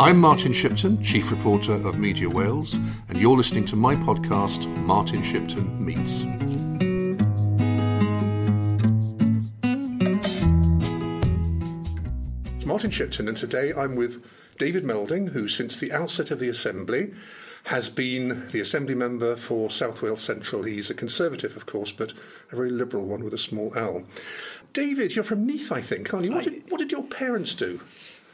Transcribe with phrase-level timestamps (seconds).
[0.00, 2.76] I'm Martin Shipton, Chief Reporter of Media Wales,
[3.10, 6.24] and you're listening to my podcast, Martin Shipton Meets.
[12.56, 14.24] It's Martin Shipton, and today I'm with
[14.56, 17.12] David Melding, who, since the outset of the Assembly,
[17.64, 20.62] has been the Assembly member for South Wales Central.
[20.62, 22.14] He's a Conservative, of course, but
[22.50, 24.04] a very liberal one with a small L.
[24.72, 26.32] David, you're from Neath, I think, aren't you?
[26.32, 27.80] What did, what did your parents do?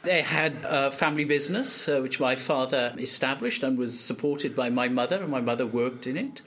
[0.03, 4.87] They had a family business, uh, which my father established and was supported by my
[4.87, 6.41] mother, and my mother worked in it.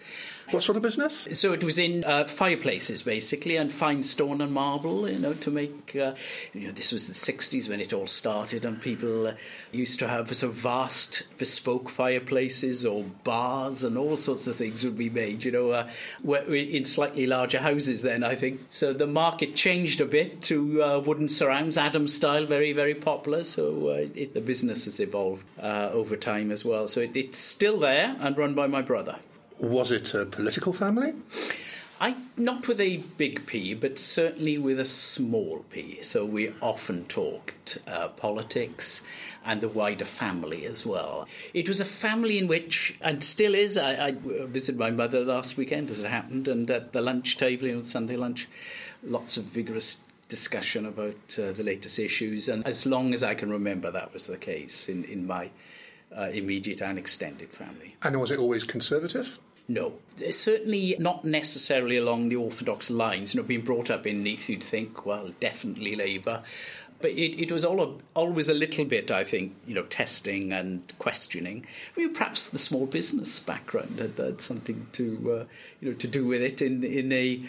[0.50, 1.28] What sort of business?
[1.34, 5.50] So it was in uh, fireplaces, basically, and fine stone and marble, you know, to
[5.50, 5.94] make.
[5.94, 6.14] Uh,
[6.52, 9.34] you know, this was the 60s when it all started, and people uh,
[9.70, 14.82] used to have sort of vast bespoke fireplaces or bars and all sorts of things
[14.82, 15.88] would be made, you know, uh,
[16.48, 18.60] in slightly larger houses then, I think.
[18.70, 23.44] So the market changed a bit to uh, wooden surrounds, Adam style, very, very popular.
[23.44, 26.88] So uh, it, the business has evolved over time as well.
[26.88, 29.16] So it, it's still there and run by my brother.
[29.60, 31.12] Was it a political family?
[32.00, 36.00] I not with a big P, but certainly with a small P.
[36.00, 39.02] So we often talked uh, politics
[39.44, 41.28] and the wider family as well.
[41.52, 43.76] It was a family in which, and still is.
[43.76, 47.66] I, I visited my mother last weekend, as it happened, and at the lunch table,
[47.66, 48.48] you know, Sunday lunch,
[49.02, 50.00] lots of vigorous
[50.30, 52.48] discussion about uh, the latest issues.
[52.48, 55.50] And as long as I can remember, that was the case in in my
[56.16, 57.96] uh, immediate and extended family.
[58.02, 59.38] And was it always conservative?
[59.70, 59.92] No,
[60.32, 63.32] certainly not necessarily along the orthodox lines.
[63.32, 66.42] You know, being brought up in Neath, you'd think, well, definitely Labour.
[67.00, 70.92] But it, it was all always a little bit, I think, you know, testing and
[70.98, 71.64] questioning.
[71.96, 75.44] I mean, perhaps the small business background had, had something to, uh,
[75.80, 77.40] you know, to do with it in in a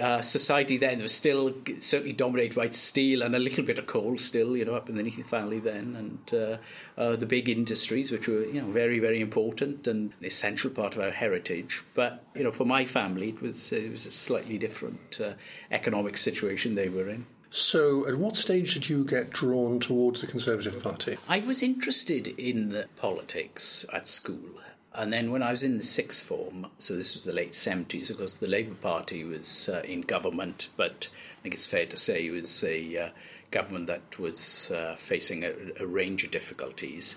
[0.00, 4.18] uh, society then was still certainly dominated by steel and a little bit of coal
[4.18, 6.56] still, you know, up in the Neath Valley then, and uh,
[7.00, 10.94] uh, the big industries, which were, you know, very, very important and an essential part
[10.94, 11.82] of our heritage.
[11.94, 15.32] But, you know, for my family, it was, it was a slightly different uh,
[15.70, 17.26] economic situation they were in.
[17.50, 21.16] So, at what stage did you get drawn towards the Conservative Party?
[21.26, 24.60] I was interested in the politics at school.
[24.94, 28.10] And then when I was in the sixth form, so this was the late 70s,
[28.10, 31.96] of course, the Labour Party was uh, in government, but I think it's fair to
[31.96, 33.08] say it was a uh,
[33.50, 37.16] government that was uh, facing a, a, range of difficulties.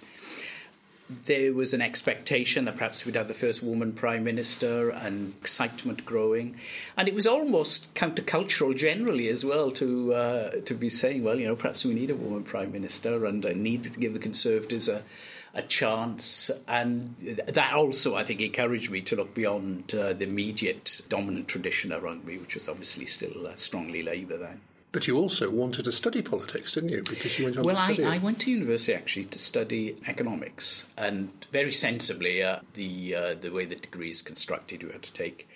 [1.26, 6.06] There was an expectation that perhaps we'd have the first woman prime minister and excitement
[6.06, 6.56] growing.
[6.96, 11.48] And it was almost countercultural generally as well to, uh, to be saying, well, you
[11.48, 14.88] know, perhaps we need a woman prime minister and I need to give the Conservatives
[14.88, 15.04] a
[15.54, 16.50] a chance.
[16.68, 17.16] And
[17.48, 22.26] that also, I think, encouraged me to look beyond uh, the immediate dominant tradition around
[22.26, 24.62] me, which was obviously still uh, strongly Labour then.
[24.92, 27.04] But you also wanted to study politics, didn't you?
[27.04, 28.04] Because you went on well, to study.
[28.04, 33.34] I, I went to university actually to study economics, and very sensibly, uh, the uh,
[33.36, 35.48] the way the degree is constructed, you had to take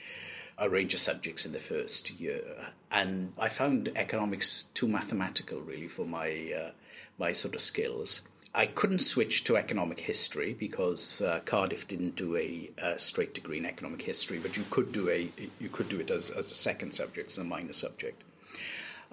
[0.58, 2.44] a range of subjects in the first year,
[2.90, 6.72] and I found economics too mathematical, really, for my uh,
[7.18, 8.22] my sort of skills.
[8.58, 13.58] I couldn't switch to economic history because uh, Cardiff didn't do a, a, straight degree
[13.58, 15.30] in economic history, but you could do a
[15.60, 18.24] you could do it as, as a second subject, as a minor subject.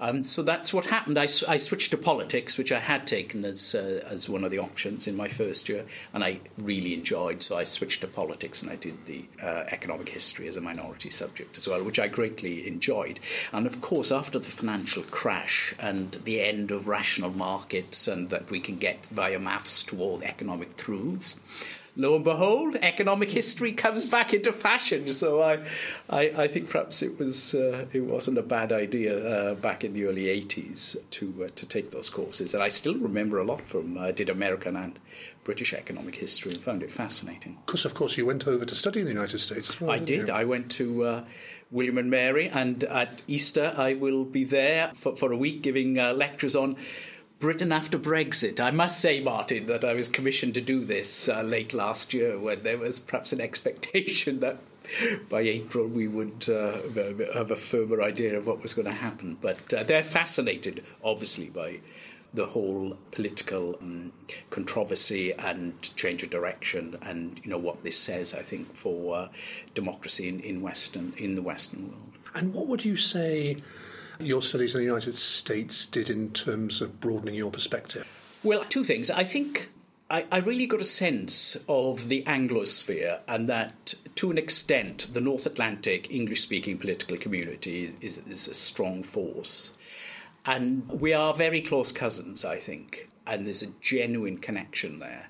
[0.03, 1.17] Um, so that's what happened.
[1.17, 4.59] I, I, switched to politics, which I had taken as uh, as one of the
[4.59, 7.41] options in my first year, and I really enjoyed.
[7.41, 11.09] So I switched to politics, and I did the uh, economic history as a minority
[11.09, 13.21] subject as well, which I greatly enjoyed.
[13.53, 18.51] And of course, after the financial crash and the end of rational markets, and that
[18.51, 21.37] we can get via maths to all economic truths
[21.97, 25.13] lo and behold, economic history comes back into fashion.
[25.13, 25.59] So I,
[26.09, 29.93] I, I think perhaps it was uh, it wasn't a bad idea uh, back in
[29.93, 33.63] the early '80s to uh, to take those courses, and I still remember a lot
[33.63, 33.99] from.
[33.99, 34.99] I did American and
[35.45, 37.59] British economic history and found it fascinating.
[37.67, 39.91] Because of course you went over to study in the United States well.
[39.91, 40.29] I did.
[40.29, 40.35] You?
[40.35, 41.05] I went to.
[41.05, 41.25] Uh,
[41.73, 45.99] William and Mary, and at Easter I will be there for, for a week giving
[45.99, 46.77] uh, lectures on
[47.43, 48.61] Britain after Brexit.
[48.61, 52.39] I must say, Martin, that I was commissioned to do this uh, late last year
[52.39, 54.59] when there was perhaps an expectation that
[55.29, 56.79] by April we would uh,
[57.35, 59.37] have a firmer idea of what was going to happen.
[59.41, 61.81] But uh, they're fascinated, obviously, by
[62.33, 64.12] the whole political um,
[64.50, 68.35] controversy and change of direction, and you know what this says.
[68.35, 69.29] I think for uh,
[69.75, 72.12] democracy in, in Western in the Western world.
[72.37, 73.56] And what would you say?
[74.19, 78.06] Your studies in the United States did in terms of broadening your perspective?
[78.43, 79.11] Well, two things.
[79.11, 79.70] I think
[80.11, 85.20] I, I, really got a sense of the Anglosphere and that, to an extent, the
[85.20, 89.76] North Atlantic English speaking political community is, is a strong force.
[90.44, 93.09] And we are very close cousins, I think.
[93.26, 95.29] and there's a genuine connection there.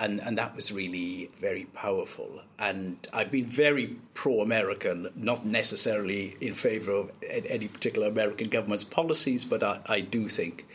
[0.00, 2.40] And, and that was really very powerful.
[2.58, 8.84] And I've been very pro American, not necessarily in favor of any particular American government's
[8.84, 10.66] policies, but I, I do think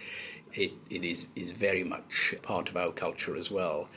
[0.53, 3.87] it, it is, is very much part of our culture as well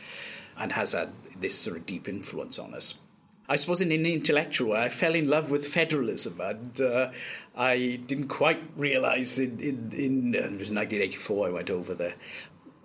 [0.57, 2.95] and has had this sort of deep influence on us.
[3.49, 7.11] I suppose in an intellectual way, I fell in love with federalism, and uh,
[7.57, 12.15] I didn't quite realise in in, in uh, 1984 I went over there.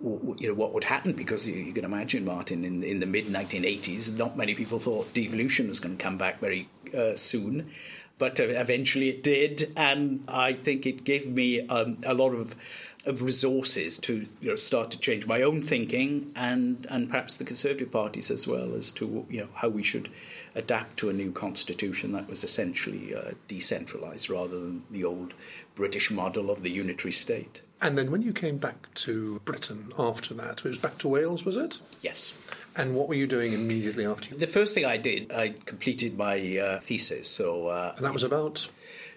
[0.02, 4.18] You know what would happen because you, can imagine, Martin, in in the mid 1980s,
[4.18, 7.70] not many people thought devolution was going to come back very uh, soon,
[8.18, 12.56] but uh, eventually it did, and I think it gave me um, a lot of
[13.04, 17.44] of resources to you know, start to change my own thinking and and perhaps the
[17.44, 20.08] Conservative parties as well as to you know how we should
[20.54, 25.32] adapt to a new constitution that was essentially uh, decentralised rather than the old
[25.74, 27.62] British model of the unitary state.
[27.80, 31.44] And then when you came back to Britain after that, it was back to Wales,
[31.44, 31.80] was it?
[32.00, 32.38] Yes.
[32.76, 34.30] And what were you doing immediately after?
[34.30, 34.38] You...
[34.38, 37.28] The first thing I did, I completed my uh, thesis.
[37.28, 38.68] So uh, and that was about.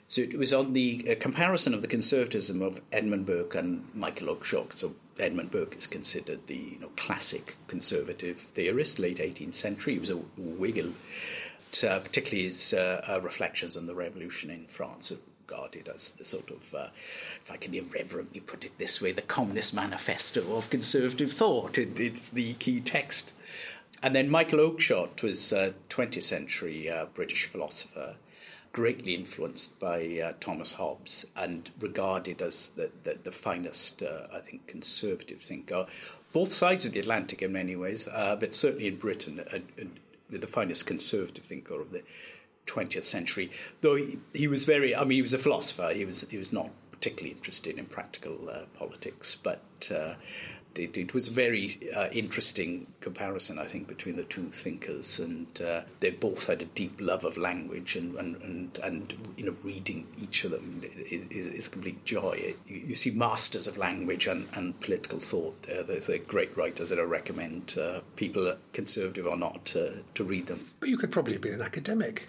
[0.07, 4.35] So it was on the uh, comparison of the conservatism of Edmund Burke and Michael
[4.35, 4.77] Oakeshott.
[4.77, 9.93] So Edmund Burke is considered the you know, classic conservative theorist, late 18th century.
[9.93, 15.11] He was a Whig, uh, particularly his uh, uh, reflections on the revolution in France
[15.47, 16.87] regarded as the sort of, uh,
[17.43, 21.77] if I can irreverently put it this way, the Communist Manifesto of conservative thought.
[21.77, 23.33] It, it's the key text.
[24.01, 28.15] And then Michael Oakeshott was a 20th century uh, British philosopher
[28.71, 34.39] greatly influenced by uh, Thomas Hobbes and regarded as the, the, the finest, uh, I
[34.39, 35.87] think, conservative thinker.
[36.33, 39.39] Both sides of the Atlantic in many ways, uh, but certainly in Britain,
[40.29, 42.01] the finest conservative thinker of the
[42.67, 43.51] 20th century.
[43.81, 45.91] Though he, he, was very, I mean, he was a philosopher.
[45.93, 49.61] He was he was not particularly interested in practical uh, politics, but
[49.93, 50.13] uh,
[50.77, 55.47] it, it was a very uh, interesting comparison, I think, between the two thinkers, and
[55.61, 59.55] uh, they both had a deep love of language, and and and, and you know,
[59.63, 62.55] reading each of them is, is complete joy.
[62.67, 65.63] You, you, see masters of language and, and political thought.
[65.63, 70.71] They're, they're, great writers that I recommend uh, people, conservative or not, to read them.
[70.79, 72.27] But you could probably have been an academic.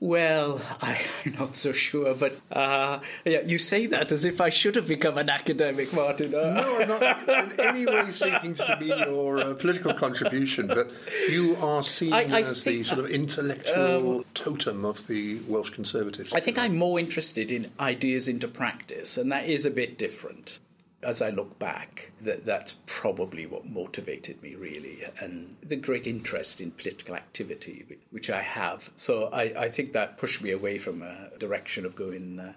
[0.00, 0.98] Well, I'm
[1.38, 5.18] not so sure, but uh, yeah, you say that as if I should have become
[5.18, 6.36] an academic, Martin.
[6.36, 10.92] Uh, no, I'm not in any way seeking to be your uh, political contribution, but
[11.28, 15.70] you are seen I, I as the sort of intellectual um, totem of the Welsh
[15.70, 16.32] Conservatives.
[16.32, 20.60] I think I'm more interested in ideas into practice, and that is a bit different
[21.02, 26.60] as I look back, that that's probably what motivated me really, and the great interest
[26.60, 28.90] in political activity which I have.
[28.96, 32.52] So I, I think that pushed me away from a direction of going uh,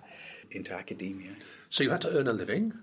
[0.49, 1.31] into academia.
[1.69, 2.73] So you had to earn a living.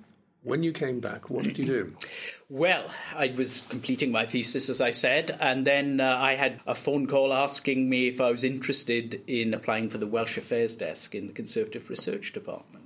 [0.44, 1.96] When you came back, what did you do?
[2.50, 6.74] Well, I was completing my thesis, as I said, and then uh, I had a
[6.74, 11.14] phone call asking me if I was interested in applying for the Welsh Affairs Desk
[11.14, 12.77] in the Conservative Research Department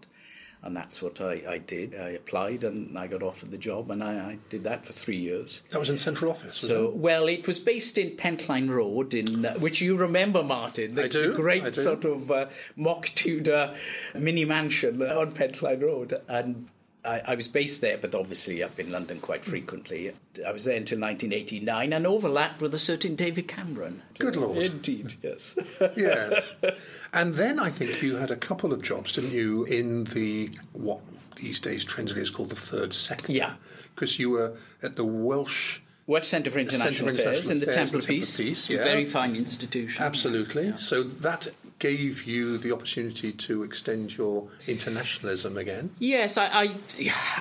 [0.64, 1.94] and that's what I, I, did.
[1.94, 5.16] I applied and I got offered the job, and I, I did that for three
[5.16, 5.62] years.
[5.70, 6.54] That was in central office.
[6.54, 6.94] So, it?
[6.94, 11.08] well, it was based in Pentline Road, in uh, which you remember, Martin, the, I
[11.08, 13.74] do, the great sort of uh, mock Tudor
[14.14, 16.68] mini mansion on Pentline Road, and
[17.04, 20.12] I, I, was based there, but obviously up in London quite frequently.
[20.46, 24.02] I was there until 1989 and overlapped with a certain David Cameron.
[24.18, 24.58] Good Lord.
[24.58, 25.56] Indeed, yes.
[25.96, 26.52] yes.
[27.14, 31.00] And then I think you had a couple of jobs, didn't you, in the what
[31.36, 33.30] these days trendy is called the third sector?
[33.30, 33.54] Yeah.
[33.94, 35.80] Because you were at the Welsh.
[36.06, 38.36] Welsh Centre for International, Affairs, Affairs in the Temple of Peace.
[38.38, 38.82] Peace yeah.
[38.82, 40.02] Very fine institution.
[40.02, 40.68] Absolutely.
[40.68, 40.76] Yeah.
[40.76, 41.48] So that
[41.82, 45.90] gave you the opportunity to extend your internationalism again.
[45.98, 46.70] Yes, I,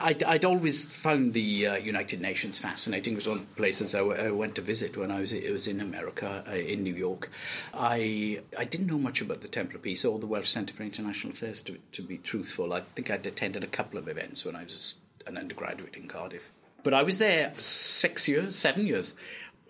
[0.01, 3.13] I, would always found the uh, United Nations fascinating.
[3.13, 5.31] It was one of the places I, w- I went to visit when I was,
[5.31, 7.29] it was in America, uh, in New York.
[7.71, 11.33] I, I didn't know much about the Temple Peace or the Welsh Centre for International
[11.33, 12.73] Affairs, to, to be truthful.
[12.73, 16.51] I think I'd attended a couple of events when I was an undergraduate in Cardiff.
[16.83, 19.13] But I was there six years, seven years.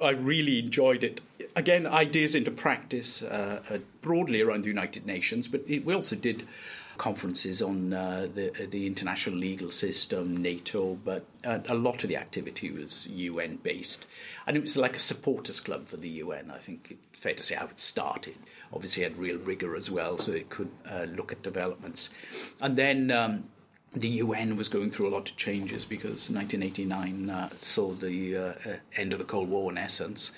[0.02, 1.22] I really enjoyed it.
[1.56, 6.16] Again, ideas into practice uh, uh, broadly around the United Nations, but it, we also
[6.16, 6.48] did
[6.98, 12.18] conferences on uh, the the international legal system, NATO, but uh, a lot of the
[12.18, 14.06] activity was UN based,
[14.46, 16.52] and it was like a supporters club for the UN.
[16.52, 18.36] I think it's fair to say how it started.
[18.72, 22.10] Obviously, it had real rigor as well, so it could uh, look at developments,
[22.62, 23.12] and then.
[23.12, 23.46] Um,
[23.94, 28.42] the UN was going through a lot of changes because 1989 uh, saw the uh,
[28.42, 28.54] uh,
[28.96, 30.32] end of the Cold War in essence.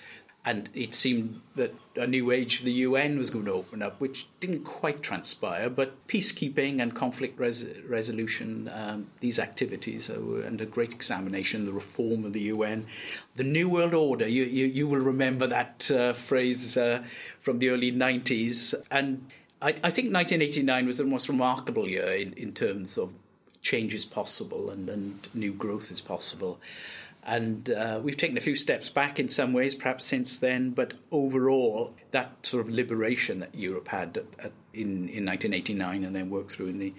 [0.46, 4.02] and it seemed that a new age for the UN was going to open up,
[4.02, 5.70] which didn't quite transpire.
[5.70, 11.66] But peacekeeping and conflict res- resolution, um, these activities were under great examination.
[11.66, 12.88] The reform of the UN,
[13.36, 14.28] the New World Order.
[14.28, 17.04] You you, you will remember that uh, phrase uh,
[17.40, 19.30] from the early '90s, and
[19.62, 23.14] I, I, think 1989 was the most remarkable year in, in terms of
[23.64, 26.60] changes possible and, and new growth is possible.
[27.26, 30.94] And uh, we've taken a few steps back in some ways, perhaps since then, but
[31.10, 36.30] overall, that sort of liberation that Europe had at, at, in, in 1989 and then
[36.30, 36.94] worked through in the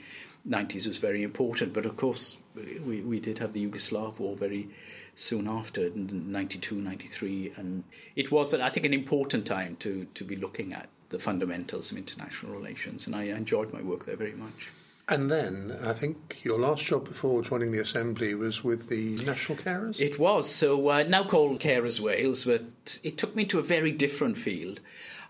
[0.49, 1.75] 90s was very important.
[1.75, 4.71] But of course, we, we did have the Yugoslav war very
[5.15, 7.53] soon after, in 92, 93.
[7.57, 7.85] And
[8.17, 11.99] it was, I think, an important time to, to be looking at the fundamentals of
[11.99, 13.07] international relations.
[13.07, 14.71] And I enjoyed my work there very much.
[15.09, 19.59] And then I think your last job before joining the Assembly was with the National
[19.59, 20.01] Carers?
[20.01, 20.49] It was.
[20.49, 24.81] So uh, now called Carers Wales, but it took me to a very different field.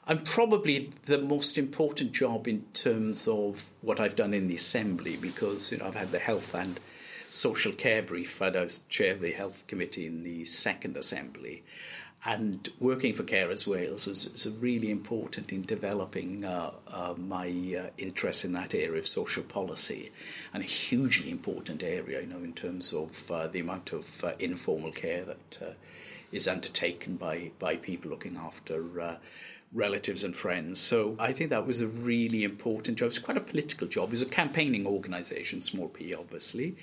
[0.07, 5.17] I'm probably the most important job in terms of what I've done in the Assembly
[5.17, 6.79] because you know I've had the health and
[7.31, 11.65] social care brief and I was chair of the health committee in the second Assembly
[12.27, 17.91] and working for Carers Wales was, was really important in developing uh, uh, my uh,
[17.99, 20.11] interest in that area of social policy,
[20.55, 24.33] and a hugely important area, you know, in terms of uh, the amount of uh,
[24.39, 25.73] informal care that uh,
[26.33, 29.19] is undertaken by by people looking after.
[29.73, 30.79] Relatives and friends.
[30.79, 33.07] So I think that was a really important job.
[33.07, 34.11] It was quite a political job.
[34.11, 36.77] It was a campaigning organisation, small p, obviously,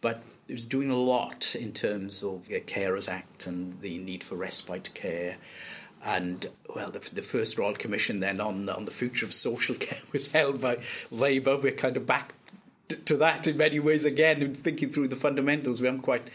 [0.00, 4.22] but it was doing a lot in terms of the Carers Act and the need
[4.22, 5.36] for respite care.
[6.04, 10.00] And well, the, the, first Royal Commission then on on the future of social care
[10.12, 10.78] was held by
[11.10, 11.56] Labour.
[11.56, 12.34] We're kind of back
[13.06, 15.80] to that in many ways again, and thinking through the fundamentals.
[15.80, 16.28] We haven't quite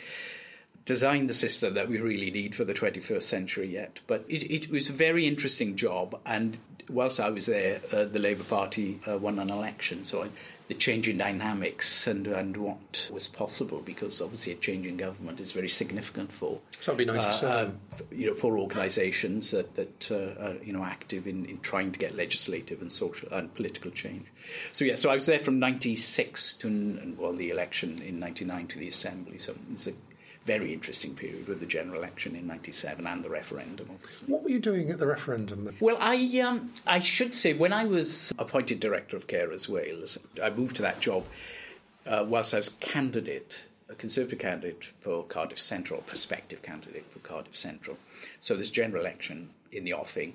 [0.85, 3.99] designed the system that we really need for the 21st century yet.
[4.07, 6.57] But it, it was a very interesting job, and
[6.89, 10.29] whilst I was there, uh, the Labour Party uh, won an election, so I
[10.69, 15.39] the change in dynamics and, and what was possible because obviously a change in government
[15.39, 20.11] is very significant for so be 97 uh, uh, you know for organizations that, that
[20.11, 23.89] uh, are you know active in, in trying to get legislative and social and political
[23.89, 24.27] change.
[24.71, 28.79] So yeah so I was there from 96 to well the election in 99 to
[28.79, 29.39] the assembly.
[29.39, 29.93] So it's a
[30.49, 33.87] very interesting period with the general election in '97 and the referendum.
[33.91, 34.33] Obviously.
[34.33, 35.75] What were you doing at the referendum?
[35.79, 40.49] Well, I um, I should say when I was appointed director of Carers Wales, I
[40.49, 41.23] moved to that job
[42.07, 47.55] uh, whilst I was candidate, a Conservative candidate for Cardiff Central, prospective candidate for Cardiff
[47.55, 47.97] Central.
[48.39, 50.33] So this general election in the offing,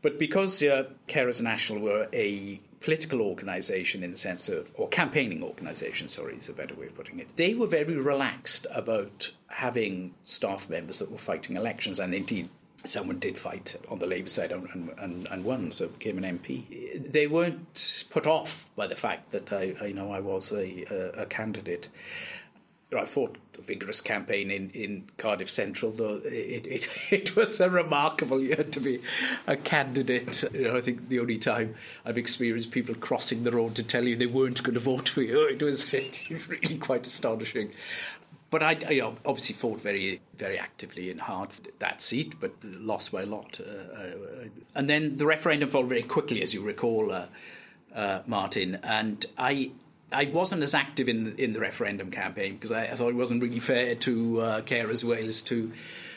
[0.00, 5.42] but because uh, Carers National were a political organisation in the sense of, or campaigning
[5.42, 10.12] organisation, sorry, is a better way of putting it, they were very relaxed about having
[10.24, 12.46] staff members that were fighting elections, and indeed
[12.84, 17.10] someone did fight on the Labour side and, and, and, won, so became an MP.
[17.10, 21.22] They weren't put off by the fact that I, I know I was a, a,
[21.22, 21.88] a candidate.
[22.94, 27.70] I fought a vigorous campaign in, in Cardiff Central, though it, it, it was a
[27.70, 29.00] remarkable year to be
[29.46, 30.44] a candidate.
[30.52, 34.04] You know, I think the only time I've experienced people crossing the road to tell
[34.04, 37.70] you they weren't going to vote for you, it was really quite astonishing.
[38.48, 43.10] But I, I obviously fought very, very actively and hard for that seat, but lost
[43.10, 43.60] by a lot.
[43.60, 47.26] Uh, uh, and then the referendum followed very quickly, as you recall, uh,
[47.94, 48.78] uh Martin.
[48.84, 49.72] And I,
[50.12, 53.16] I wasn't as active in the, in the referendum campaign because I, I, thought it
[53.16, 55.72] wasn't really fair to uh, Carers Wales to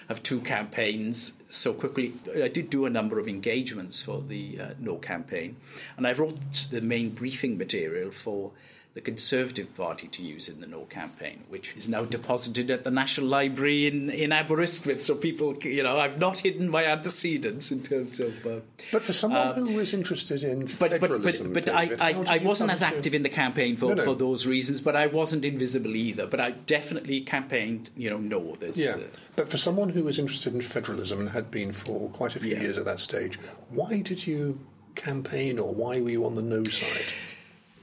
[0.07, 2.13] have two campaigns so quickly.
[2.35, 5.55] I did do a number of engagements for the uh, No campaign,
[5.97, 8.51] and I wrote the main briefing material for
[8.95, 12.89] the Conservative Party to use in the No campaign, which is now deposited at the
[12.89, 15.03] National Library in, in Aberystwyth.
[15.03, 18.45] So people, you know, I've not hidden my antecedents in terms of.
[18.45, 18.59] Uh,
[18.91, 22.09] but for someone uh, who was interested in but, federalism, but, but, but David, I,
[22.09, 24.03] I, I wasn't as active in the campaign for, no, no.
[24.03, 26.25] for those reasons, but I wasn't invisible either.
[26.25, 28.39] But I definitely campaigned, you know, no.
[28.73, 28.99] Yeah, uh,
[29.35, 32.55] but for someone who was interested in federalism and had been for quite a few
[32.55, 32.61] yeah.
[32.61, 33.37] years at that stage,
[33.69, 34.59] why did you
[34.95, 37.13] campaign or why were you on the no side?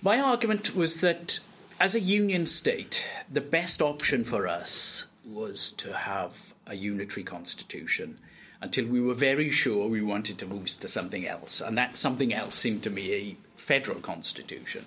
[0.07, 1.41] My argument was that
[1.81, 8.21] as a union state, the best option for us was to have a unitary constitution
[8.61, 11.61] until we were very sure we wanted to move to something else.
[11.61, 14.87] And that something else seemed to me a federal constitution.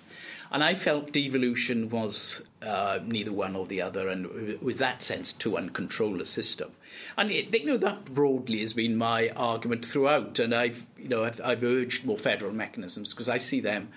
[0.50, 5.34] And I felt devolution was uh, neither one or the other, and with that sense,
[5.34, 6.70] to uncontrol a system.
[7.18, 10.38] And it, you know that broadly has been my argument throughout.
[10.38, 13.90] And I've you know I've, I've urged more federal mechanisms because I see them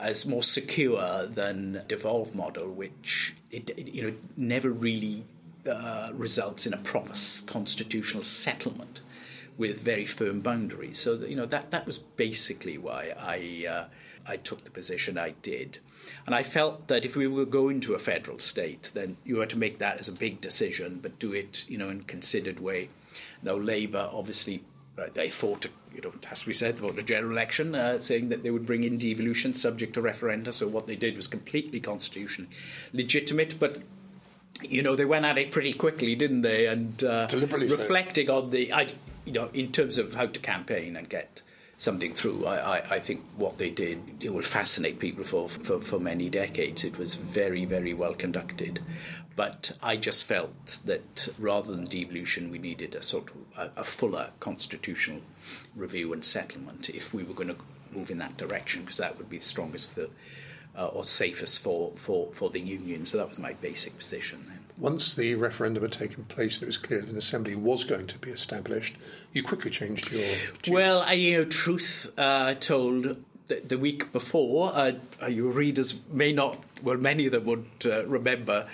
[0.00, 5.24] as more secure than devolve model, which it, it you know never really
[5.68, 7.14] uh, results in a proper
[7.46, 9.00] constitutional settlement
[9.58, 10.98] with very firm boundaries.
[10.98, 13.84] So you know that that was basically why I uh,
[14.26, 15.78] I took the position I did,
[16.26, 19.50] and I felt that if we were going to a federal state, then you had
[19.50, 22.60] to make that as a big decision, but do it you know in a considered
[22.60, 22.88] way.
[23.42, 24.62] Now Labour obviously
[24.98, 28.00] uh, they fought, you know, it has to be said, fought a general election, uh,
[28.00, 30.52] saying that they would bring in devolution subject to referenda.
[30.52, 32.50] So what they did was completely constitutionally
[32.92, 33.78] legitimate, but
[34.62, 36.66] you know, they went at it pretty quickly, didn't they?
[36.66, 38.38] And uh, Deliberately reflecting so.
[38.42, 38.92] on the, I,
[39.24, 41.42] you know, in terms of how to campaign and get
[41.78, 45.80] something through, I, I, I think what they did it will fascinate people for, for,
[45.80, 46.84] for many decades.
[46.84, 48.80] It was very, very well conducted.
[49.40, 53.84] But I just felt that rather than devolution, we needed a sort of a, a
[53.84, 55.22] fuller constitutional
[55.74, 57.56] review and settlement if we were going to
[57.90, 60.08] move in that direction, because that would be the strongest for
[60.76, 63.06] uh, or safest for, for, for the union.
[63.06, 64.58] So that was my basic position then.
[64.76, 68.08] Once the referendum had taken place and it was clear that an assembly was going
[68.08, 68.96] to be established,
[69.32, 70.22] you quickly changed your.
[70.68, 73.24] Well, I, you know, truth uh, told,
[73.58, 74.92] the, week before, uh,
[75.28, 78.68] your readers may not, well, many of them would uh, remember,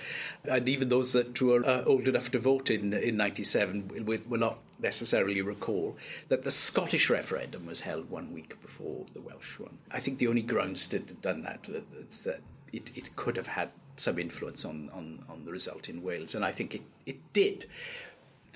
[0.45, 4.59] and even those that were uh, old enough to vote in in '97 will, not
[4.79, 5.97] necessarily recall
[6.29, 9.79] that the Scottish referendum was held one week before the Welsh one.
[9.91, 12.41] I think the only grounds to have done that is that
[12.73, 16.45] it, it could have had some influence on, on, on the result in Wales, and
[16.45, 17.67] I think it, it did.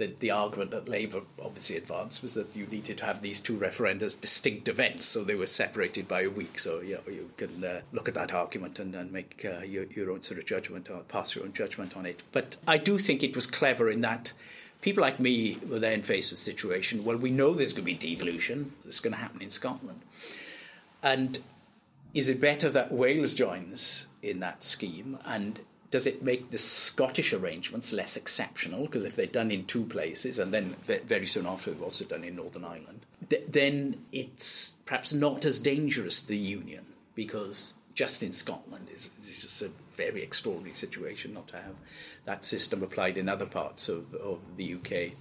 [0.00, 3.58] The, the argument that Labour obviously advanced was that you needed to have these two
[3.58, 6.58] referenda as distinct events, so they were separated by a week.
[6.58, 10.10] So you, you can uh, look at that argument and, and make uh, your, your
[10.10, 12.22] own sort of judgment or pass your own judgment on it.
[12.32, 14.32] But I do think it was clever in that
[14.80, 17.92] people like me were then faced with a situation well, we know there's going to
[17.92, 20.00] be devolution, it's going to happen in Scotland.
[21.02, 21.40] And
[22.14, 25.18] is it better that Wales joins in that scheme?
[25.24, 25.60] And
[25.90, 28.82] does it make the Scottish arrangements less exceptional?
[28.82, 32.22] Because if they're done in two places, and then very soon after they've also done
[32.22, 38.32] in Northern Ireland, th- then it's perhaps not as dangerous, the union, because just in
[38.32, 41.74] Scotland is, is just a very extraordinary situation not to have
[42.24, 45.12] that system applied in other parts of, of the UK.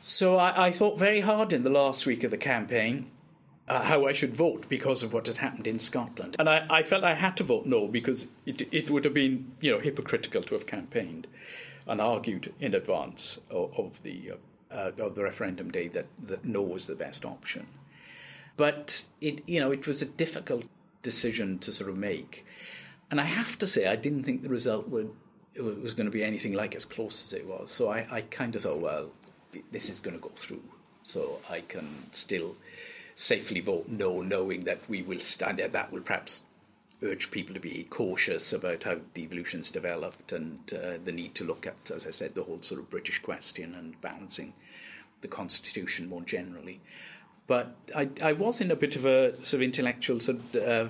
[0.00, 3.10] So I, I, thought very hard in the last week of the campaign
[3.68, 6.36] uh, how I should vote because of what had happened in Scotland.
[6.38, 9.52] And I, I felt I had to vote no because it, it, would have been
[9.60, 11.26] you know, hypocritical to have campaigned
[11.86, 16.44] and argued in advance of, of the, uh, uh, of the referendum day that, that
[16.44, 17.66] no was the best option.
[18.56, 20.64] But it, you know, it was a difficult
[21.02, 22.46] decision to sort of make.
[23.10, 25.10] And I have to say, I didn't think the result would
[25.62, 27.70] was going to be anything like as close as it was.
[27.70, 29.12] So I, I kind of thought, well,
[29.72, 30.62] this is going to go through.
[31.02, 32.56] So I can still
[33.16, 35.66] safely vote no, knowing that we will stand there.
[35.66, 36.44] That will perhaps
[37.02, 41.66] urge people to be cautious about how devolution's developed and uh, the need to look
[41.66, 44.52] at, as I said, the whole sort of British question and balancing
[45.22, 46.80] the constitution more generally.
[47.46, 50.88] But I, I was in a bit of a sort of intellectual sort of, uh,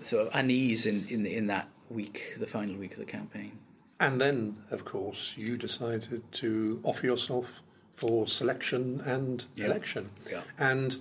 [0.00, 3.52] sort of unease in, in, in that week, the final week of the campaign.
[3.98, 7.62] And then, of course, you decided to offer yourself
[7.94, 9.66] for selection and yeah.
[9.66, 10.08] election.
[10.30, 10.40] Yeah.
[10.58, 10.96] And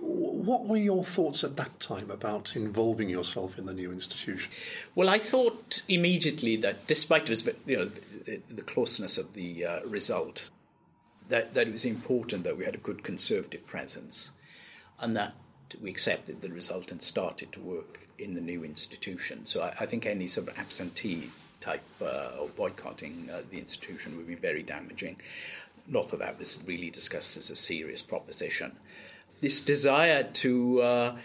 [0.00, 4.50] what were your thoughts at that time about involving yourself in the new institution?
[4.94, 7.90] Well, I thought immediately that, despite it was, you know,
[8.24, 10.50] the, the closeness of the uh, result,
[11.28, 14.30] that, that it was important that we had a good conservative presence,
[14.98, 15.34] and that
[15.80, 19.46] we accepted the result and started to work in the new institution.
[19.46, 24.16] So I, I think any sort of absentee type uh, of boycotting uh, the institution
[24.16, 25.16] would be very damaging.
[25.86, 28.76] Not that that was really discussed as a serious proposition.
[29.40, 31.16] This desire to uh,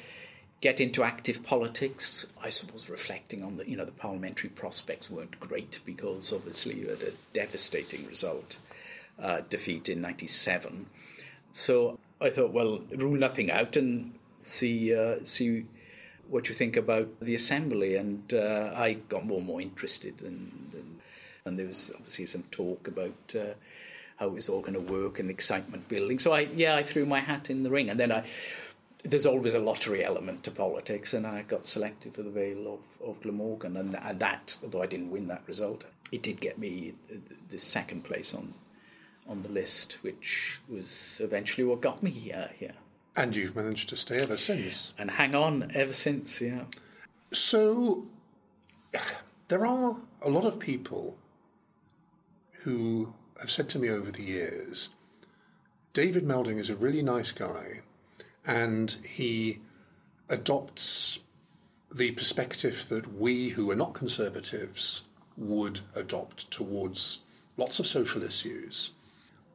[0.62, 5.39] get into active politics, I suppose, reflecting on the you know the parliamentary prospects weren't
[5.39, 8.58] great because obviously you had a devastating result,
[9.19, 10.86] uh, defeat in '97.
[11.51, 15.65] So I thought, well, rule nothing out and see uh, see
[16.30, 17.95] what you think about the assembly.
[17.95, 20.99] And uh, I got more and more interested, and, and,
[21.45, 23.54] and there was obviously some talk about uh,
[24.17, 26.19] how it was all going to work and excitement building.
[26.19, 28.25] So I, yeah, I threw my hat in the ring, and then I.
[29.04, 33.08] There's always a lottery element to politics, and I got selected for the Vale of,
[33.08, 36.95] of Glamorgan, and, and that, although I didn't win that result, it did get me
[37.51, 38.56] the second place on
[39.28, 42.49] on the list, which was eventually what got me here.
[42.60, 42.73] here.
[43.15, 44.93] And you've managed to stay ever since.
[44.97, 46.63] And hang on ever since, yeah.
[47.32, 48.06] So,
[49.47, 51.17] there are a lot of people
[52.51, 54.89] who have said to me over the years
[55.95, 57.80] David Melding is a really nice guy,
[58.45, 59.60] and he
[60.28, 61.19] adopts
[61.89, 65.04] the perspective that we who are not conservatives
[65.38, 67.21] would adopt towards
[67.56, 68.91] lots of social issues.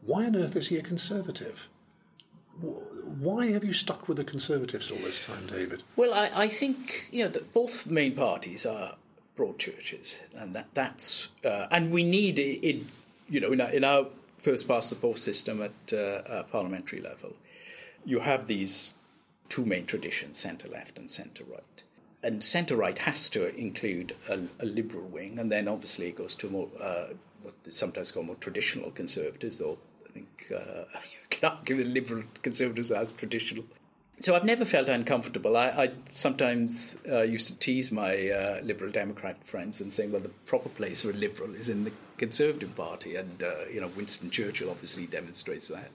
[0.00, 1.68] Why on earth is he a conservative?
[2.60, 5.82] Why have you stuck with the Conservatives all this time, David?
[5.96, 8.96] Well, I, I think you know that both main parties are
[9.36, 12.84] broad churches, and that that's uh, and we need it.
[13.30, 14.06] You know, in our, in our
[14.38, 17.34] first past the post system at uh, parliamentary level,
[18.04, 18.94] you have these
[19.48, 21.82] two main traditions: centre left and centre right.
[22.22, 26.34] And centre right has to include a, a, liberal wing, and then obviously it goes
[26.34, 27.06] to more uh,
[27.42, 31.84] what is sometimes called more traditional conservatives, though I think uh, you can argue the
[31.84, 33.64] liberal conservatives as traditional.
[34.20, 35.56] So I've never felt uncomfortable.
[35.56, 40.20] I, I sometimes uh, used to tease my uh, liberal Democrat friends and saying, well,
[40.20, 43.88] the proper place for a liberal is in the Conservative Party, and uh, you know
[43.96, 45.90] Winston Churchill obviously demonstrates that.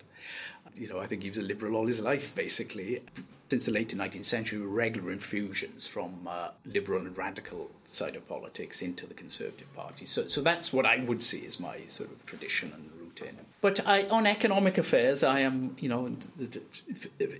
[0.75, 3.03] You know, I think he was a liberal all his life, basically.
[3.47, 8.81] Since the late 19th century, regular infusions from uh, liberal and radical side of politics
[8.81, 10.07] into the Conservative Party.
[10.07, 13.37] So, so that's what I would see as my sort of tradition and route in.
[13.65, 16.15] But I, on economic affairs, I am, you know,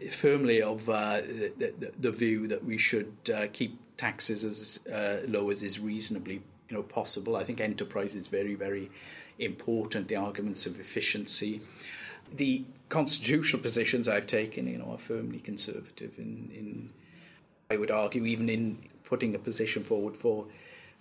[0.10, 5.52] firmly of uh, the, the, view that we should uh, keep taxes as uh, low
[5.52, 7.36] as is reasonably, you know, possible.
[7.36, 8.90] I think enterprise is very, very
[9.38, 10.08] important.
[10.08, 11.62] The arguments of efficiency,
[12.36, 16.18] the constitutional positions I've taken, you know, are firmly conservative.
[16.18, 16.90] In, in
[17.70, 20.48] I would argue, even in putting a position forward for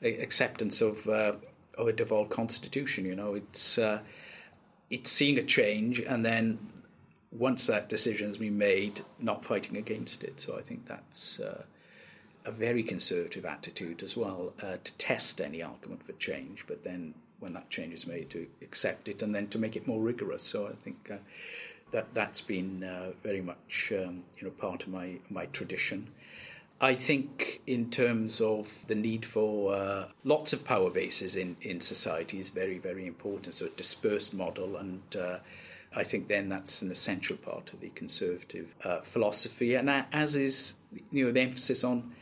[0.02, 1.32] acceptance of uh,
[1.78, 3.06] of a devolved constitution.
[3.06, 4.00] You know, it's uh,
[4.90, 6.58] it's seeing a change and then
[7.34, 10.40] once that decision has been made, not fighting against it.
[10.40, 11.64] So I think that's uh,
[12.44, 17.14] a very conservative attitude as well uh, to test any argument for change, but then
[17.40, 20.42] when that change is made, to accept it and then to make it more rigorous.
[20.44, 21.16] So I think uh,
[21.90, 26.08] that that's been uh, very much um, you know part of my my tradition.
[26.84, 31.80] I think, in terms of the need for uh, lots of power bases in, in
[31.80, 33.54] society, is very, very important.
[33.54, 35.38] So, a dispersed model, and uh,
[35.96, 40.74] I think then that's an essential part of the conservative uh, philosophy, and as is
[41.10, 42.12] you know the emphasis on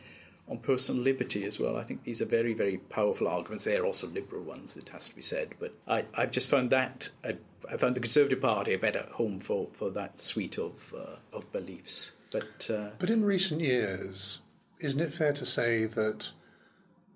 [0.48, 1.76] on personal liberty as well.
[1.76, 3.64] I think these are very, very powerful arguments.
[3.64, 5.54] They're also liberal ones, it has to be said.
[5.58, 7.36] But I, have just found that I,
[7.68, 11.50] I, found the Conservative Party a better home for, for that suite of uh, of
[11.50, 12.12] beliefs.
[12.30, 14.40] But, uh, but in recent years,
[14.82, 16.32] isn't it fair to say that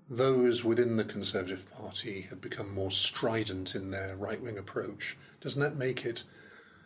[0.09, 5.16] those within the Conservative Party have become more strident in their right wing approach?
[5.40, 6.22] Doesn't that make it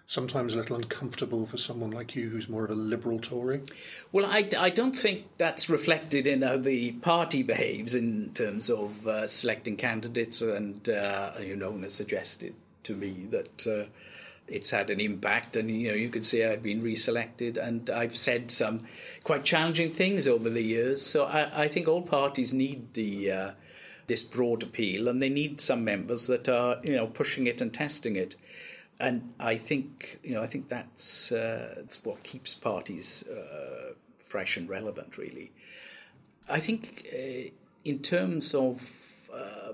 [0.07, 3.61] sometimes a little uncomfortable for someone like you who's more of a liberal Tory?
[4.11, 9.07] Well, I, I don't think that's reflected in how the party behaves in terms of
[9.07, 13.67] uh, selecting candidates, and uh, you know, has suggested to me that.
[13.67, 13.89] Uh,
[14.51, 18.17] it's had an impact, and you know you can see I've been reselected, and I've
[18.17, 18.87] said some
[19.25, 21.05] quite challenging things over the years.
[21.05, 23.51] So I, I think all parties need the uh,
[24.09, 27.73] this broad appeal, and they need some members that are you know pushing it and
[27.73, 28.35] testing it.
[28.99, 34.57] And I think you know I think that's uh, that's what keeps parties uh, fresh
[34.57, 35.53] and relevant, really.
[36.49, 37.51] I think uh,
[37.85, 38.91] in terms of
[39.33, 39.73] uh,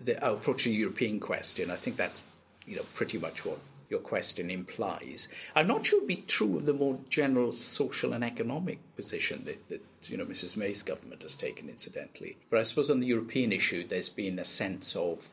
[0.00, 2.22] the approach to the European question, I think that's
[2.66, 5.28] you know pretty much what your question implies.
[5.54, 9.44] I'm not sure it would be true of the more general social and economic position
[9.44, 12.36] that, that you know Mrs May's government has taken, incidentally.
[12.50, 15.28] But I suppose on the European issue, there's been a sense of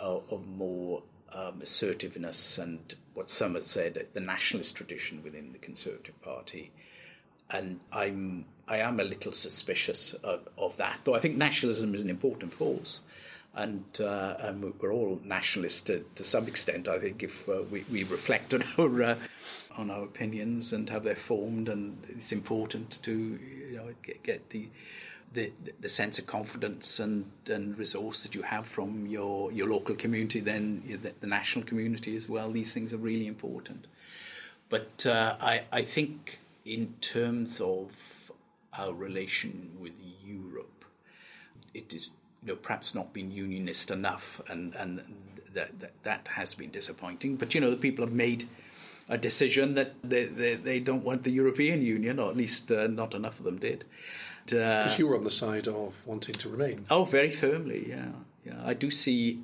[0.00, 5.58] uh, of more um, assertiveness and what some have said the nationalist tradition within the
[5.58, 6.70] Conservative Party.
[7.50, 12.04] And I'm I am a little suspicious of, of that, though I think nationalism is
[12.04, 13.02] an important force
[13.58, 16.88] and, uh, and we're all nationalists to, to, some extent.
[16.88, 19.16] I think if uh, we, we, reflect on our uh,
[19.76, 24.50] on our opinions and how they're formed, and it's important to you know get, get
[24.50, 24.68] the,
[25.32, 29.96] the the sense of confidence and, and resource that you have from your your local
[29.96, 32.52] community, then the, the national community as well.
[32.52, 33.88] These things are really important.
[34.68, 37.90] But uh, I I think in terms of
[38.72, 39.94] our relation with
[40.24, 40.84] Europe,
[41.74, 42.10] it is
[42.42, 45.02] you know, perhaps not been unionist enough, and and
[45.54, 47.36] that, that, that has been disappointing.
[47.36, 48.48] But you know, the people have made
[49.08, 52.86] a decision that they, they, they don't want the European Union, or at least uh,
[52.86, 53.84] not enough of them did.
[54.44, 56.86] Because uh, you were on the side of wanting to remain.
[56.90, 58.08] Oh, very firmly, yeah,
[58.44, 58.60] yeah.
[58.64, 59.40] I do see.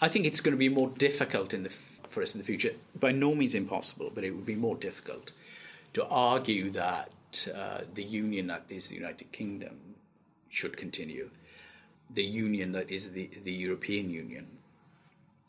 [0.00, 1.72] I think it's going to be more difficult in the
[2.08, 2.72] for us in the future.
[2.98, 5.32] By no means impossible, but it would be more difficult
[5.94, 9.78] to argue that uh, the union that is the United Kingdom
[10.50, 11.30] should continue
[12.14, 14.46] the union that is the, the European Union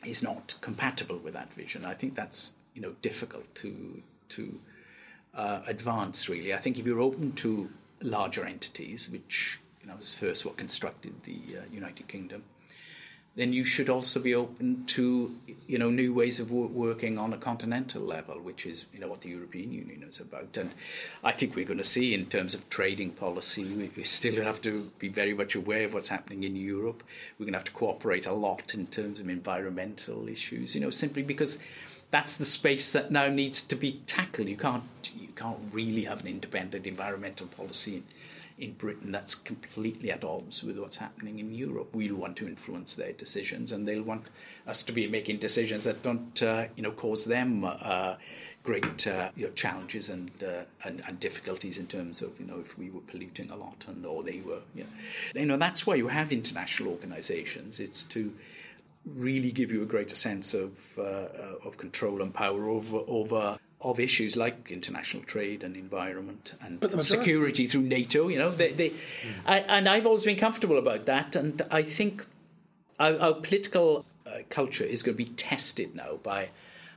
[0.04, 1.84] is not compatible with that vision.
[1.84, 4.60] I think that's you know difficult to to
[5.34, 6.28] uh, advance.
[6.28, 10.56] Really, I think if you're open to larger entities, which you know was first what
[10.56, 12.44] constructed the uh, United Kingdom,
[13.36, 15.34] then you should also be open to
[15.66, 19.22] you know, new ways of working on a continental level, which is, you know, what
[19.22, 20.56] the European Union is about.
[20.56, 20.70] And
[21.22, 24.60] I think we're going to see in terms of trading policy, we, we still have
[24.62, 27.02] to be very much aware of what's happening in Europe.
[27.38, 30.90] We're going to have to cooperate a lot in terms of environmental issues, you know,
[30.90, 31.58] simply because
[32.10, 34.48] that's the space that now needs to be tackled.
[34.48, 34.84] You can't,
[35.18, 38.02] you can't really have an independent environmental policy
[38.58, 41.88] in Britain that's completely at odds with what's happening in Europe.
[41.92, 44.26] We'll want to influence their decisions, and they'll want
[44.66, 48.14] us to be making decisions that don't, uh, you know, cause them uh,
[48.62, 52.60] great uh, you know, challenges and, uh, and, and difficulties in terms of, you know,
[52.60, 55.86] if we were polluting a lot and or they were, you know, you know that's
[55.86, 57.80] why you have international organisations.
[57.80, 58.32] It's to
[59.04, 61.28] really give you a greater sense of uh,
[61.62, 67.66] of control and power over over of issues like international trade and environment and security
[67.66, 68.28] through NATO.
[68.28, 68.96] You know, they, they mm.
[69.44, 71.36] I, and I've always been comfortable about that.
[71.36, 72.24] And I think
[72.98, 76.48] our, our political uh, culture is going to be tested now by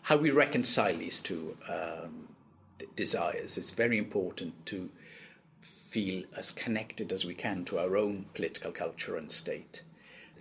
[0.04, 2.30] how we reconcile these two um,
[2.80, 3.58] d- desires.
[3.58, 4.89] It's very important to
[5.62, 9.84] feel as connected as we can to our own political culture and state.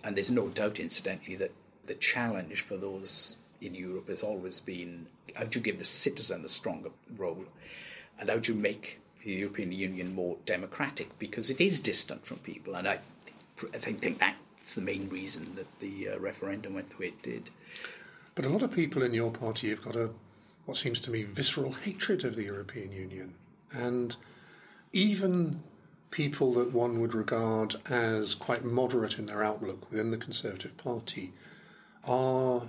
[0.03, 1.51] And there's no doubt, incidentally, that
[1.85, 6.45] the challenge for those in Europe has always been how do you give the citizen
[6.45, 7.45] a stronger role
[8.19, 12.37] and how do you make the European Union more democratic because it is distant from
[12.37, 12.75] people.
[12.75, 12.99] And I,
[13.73, 17.49] I think that's the main reason that the uh, referendum went the way it did.
[18.35, 20.09] But a lot of people in your party have got a
[20.65, 23.33] what seems to me visceral hatred of the European Union.
[23.71, 24.15] And
[24.93, 25.61] even
[26.11, 31.33] people that one would regard as quite moderate in their outlook within the Conservative Party
[32.05, 32.63] are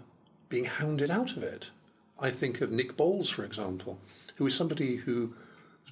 [0.49, 1.71] being hounded out of it.
[2.21, 3.99] I think of Nick Boles, for example,
[4.37, 5.35] who is somebody who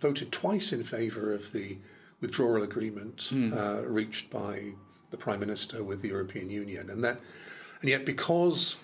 [0.01, 1.77] voted twice in favour of the
[2.21, 3.57] withdrawal agreement mm.
[3.57, 4.73] uh, reached by
[5.11, 7.21] the Prime Minister with the European Union, and that,
[7.81, 8.77] and yet because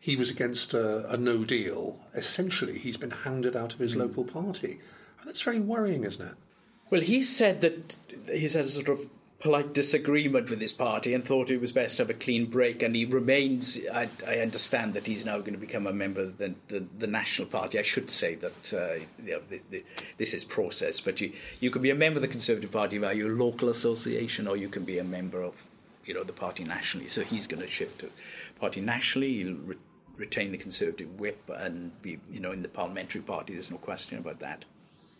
[0.00, 3.98] he was against a, a no deal, essentially he's been hounded out of his mm.
[3.98, 4.80] local party.
[5.20, 6.34] And that's very worrying, isn't it?
[6.90, 9.00] Well, he said that he's had a sort of
[9.40, 12.82] polite disagreement with his party and thought it was best to have a clean break.
[12.82, 13.78] And he remains.
[13.92, 17.06] I, I understand that he's now going to become a member of the, the, the
[17.06, 17.78] National Party.
[17.78, 19.84] I should say that uh, you know, the, the,
[20.16, 23.14] this is process, but you you can be a member of the Conservative Party via
[23.14, 25.66] your local association, or you can be a member of
[26.04, 27.08] you know the party nationally.
[27.08, 28.10] So he's going to shift to
[28.58, 29.34] party nationally.
[29.44, 29.76] He'll re-
[30.16, 33.52] retain the Conservative whip and be you know in the parliamentary party.
[33.52, 34.64] There's no question about that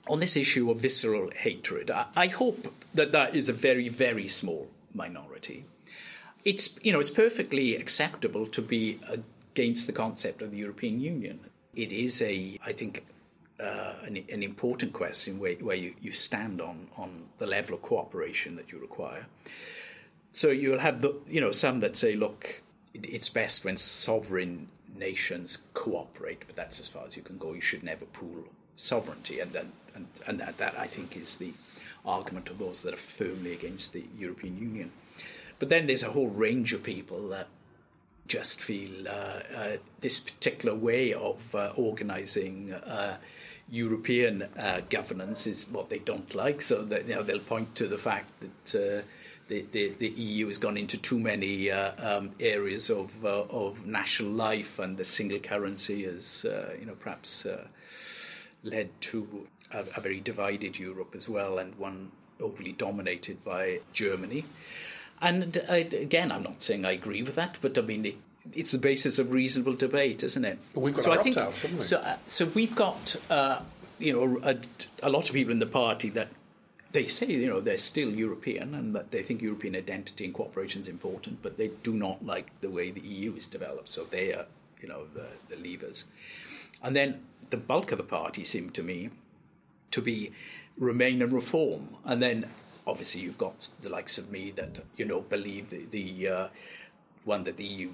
[0.09, 4.29] on this issue of visceral hatred, I, I hope that that is a very, very
[4.29, 5.65] small minority.
[6.45, 11.41] It's, you know, it's perfectly acceptable to be against the concept of the European Union.
[11.75, 13.05] It is a, I think,
[13.61, 17.83] uh, an, an, important question where, where you, you stand on, on the level of
[17.83, 19.27] cooperation that you require.
[20.31, 22.63] So you'll have the, you know, some that say, look,
[22.95, 27.53] it, it's best when sovereign nations cooperate, but that's as far as you can go.
[27.53, 28.45] You should never pool
[28.77, 31.53] sovereignty, and then and, and that, that I think is the
[32.07, 34.93] argument of those that are firmly against the European Union.
[35.59, 37.49] But then there's a whole range of people that
[38.29, 43.17] just feel uh, uh, this particular way of uh, organising uh,
[43.71, 46.63] European uh, governance is what they don't like.
[46.63, 49.03] So that, you know, they'll point to the fact that uh,
[49.49, 54.79] the, the, the, EU has gone into too many um, areas of of national life,
[54.79, 56.45] and the single currency is,
[56.79, 57.47] you know, perhaps
[58.63, 64.45] led to a, a very divided Europe as well, and one overly dominated by Germany.
[65.21, 68.17] And I, again, I'm not saying I agree with that, but I mean, it,
[68.55, 70.59] it's the basis of reasonable debate, isn't it?
[70.75, 71.81] Well, we've got so I think, out, we?
[71.81, 73.61] So, uh, so we've got, uh,
[73.99, 74.57] you know, a,
[75.03, 76.29] a, lot of people in the party that
[76.93, 80.81] they say, you know, they're still European and that they think European identity and cooperation
[80.81, 83.89] is important, but they do not like the way the EU is developed.
[83.89, 84.47] So they are,
[84.81, 86.05] you know, the, the leavers.
[86.83, 89.11] And then the bulk of the party seemed to me
[89.91, 90.33] to be
[90.77, 91.97] remain and reform.
[92.05, 92.47] And then
[92.87, 96.49] obviously you've got the likes of me that you know believe the, the uh,
[97.25, 97.91] one that the EU,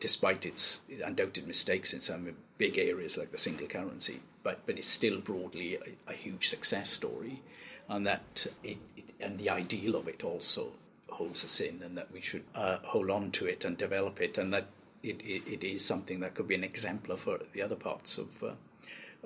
[0.00, 4.88] despite its undoubted mistakes in some big areas like the single currency, but but it's
[4.88, 7.42] still broadly a, a huge success story,
[7.88, 10.72] and that it, it, and the ideal of it also
[11.10, 14.38] holds us in, and that we should uh, hold on to it and develop it,
[14.38, 14.66] and that
[15.02, 18.42] it, it, it is something that could be an exemplar for the other parts of.
[18.42, 18.52] Uh,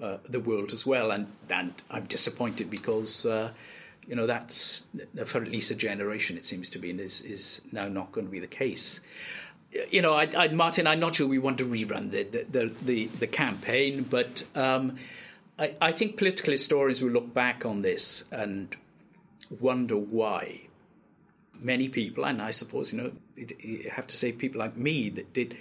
[0.00, 1.10] uh, the world as well.
[1.10, 3.50] And, and I'm disappointed because, uh,
[4.06, 4.86] you know, that's
[5.24, 8.26] for at least a generation, it seems to be, and is, is now not going
[8.26, 9.00] to be the case.
[9.90, 13.06] You know, I, I, Martin, I'm not sure we want to rerun the, the, the,
[13.06, 14.96] the campaign, but um,
[15.58, 18.74] I, I think political historians will look back on this and
[19.60, 20.62] wonder why
[21.60, 25.32] many people, and I suppose, you know, you have to say people like me that
[25.32, 25.56] did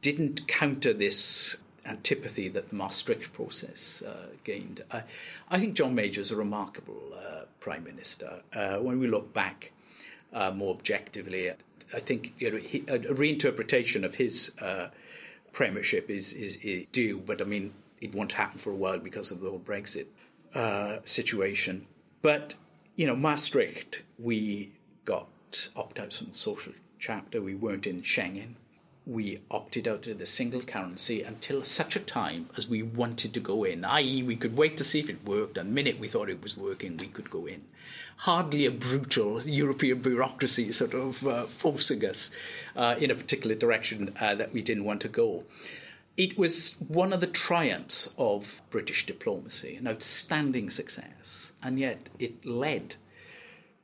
[0.00, 4.82] didn't counter this antipathy that the Maastricht process uh, gained.
[4.90, 5.02] I,
[5.50, 8.42] I, think John Major is a remarkable uh, prime minister.
[8.52, 9.72] Uh, when we look back
[10.32, 11.50] uh, more objectively,
[11.94, 14.88] I think you know, he, a, reinterpretation of his uh,
[15.52, 19.30] premiership is, is, is, due, but I mean, it won't happen for a while because
[19.30, 20.06] of the whole Brexit
[20.54, 21.86] uh, situation.
[22.20, 22.54] But,
[22.96, 24.72] you know, Maastricht, we
[25.04, 28.54] got opt out from the social chapter, we weren't in Schengen
[29.04, 33.40] we opted out of the single currency until such a time as we wanted to
[33.40, 36.30] go in, i.e., we could wait to see if it worked, and minute we thought
[36.30, 37.62] it was working, we could go in.
[38.18, 42.30] Hardly a brutal European bureaucracy sort of uh, forcing us
[42.76, 45.44] uh, in a particular direction uh, that we didn't want to go.
[46.16, 52.44] It was one of the triumphs of British diplomacy, an outstanding success, and yet it
[52.46, 52.96] led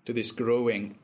[0.05, 0.97] to this growing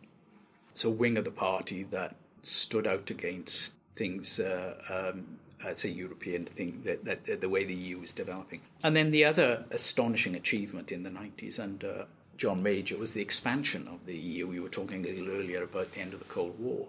[0.74, 6.44] so wing of the party that stood out against things, uh, um, I'd say European
[6.44, 8.60] thing, that, that, the way the EU was developing.
[8.82, 13.88] And then the other astonishing achievement in the 90s under John Major was the expansion
[13.88, 14.46] of the EU.
[14.46, 16.88] We were talking a little earlier about the end of the Cold War.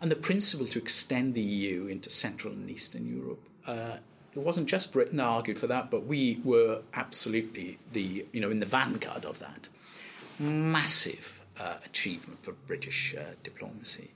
[0.00, 3.40] And the principle to extend the EU into Central and Eastern Europe.
[3.66, 3.96] Uh,
[4.34, 8.50] it wasn't just Britain that argued for that, but we were absolutely the, you know,
[8.50, 9.68] in the vanguard of that.
[10.38, 14.10] Massive uh, achievement for British uh, diplomacy.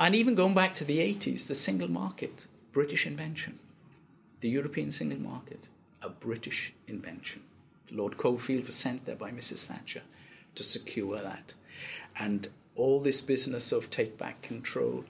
[0.00, 3.58] And even going back to the 80s, the single market, British invention.
[4.40, 5.64] The European single market,
[6.00, 7.42] a British invention.
[7.90, 9.66] Lord Cockfield was sent there by Mrs.
[9.66, 10.00] Thatcher
[10.54, 11.52] to secure that.
[12.18, 15.04] And all this business of take back control,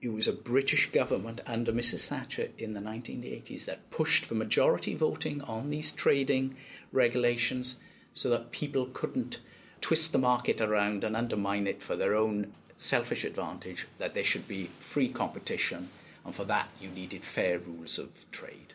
[0.00, 2.06] it was a British government under Mrs.
[2.06, 6.54] Thatcher in the 1980s that pushed for majority voting on these trading
[6.92, 7.80] regulations
[8.12, 9.40] so that people couldn't
[9.80, 14.48] twist the market around and undermine it for their own selfish advantage that there should
[14.48, 15.90] be free competition,
[16.24, 18.72] and for that you needed fair rules of trade.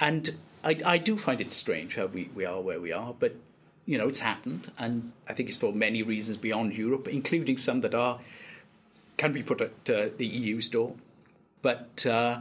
[0.00, 3.36] And I, I do find it strange how we, we are where we are, but
[3.86, 7.80] you know it's happened, and I think it's for many reasons beyond Europe, including some
[7.82, 8.18] that are
[9.16, 10.94] can be put at uh, the EU's door.
[11.62, 12.40] But uh,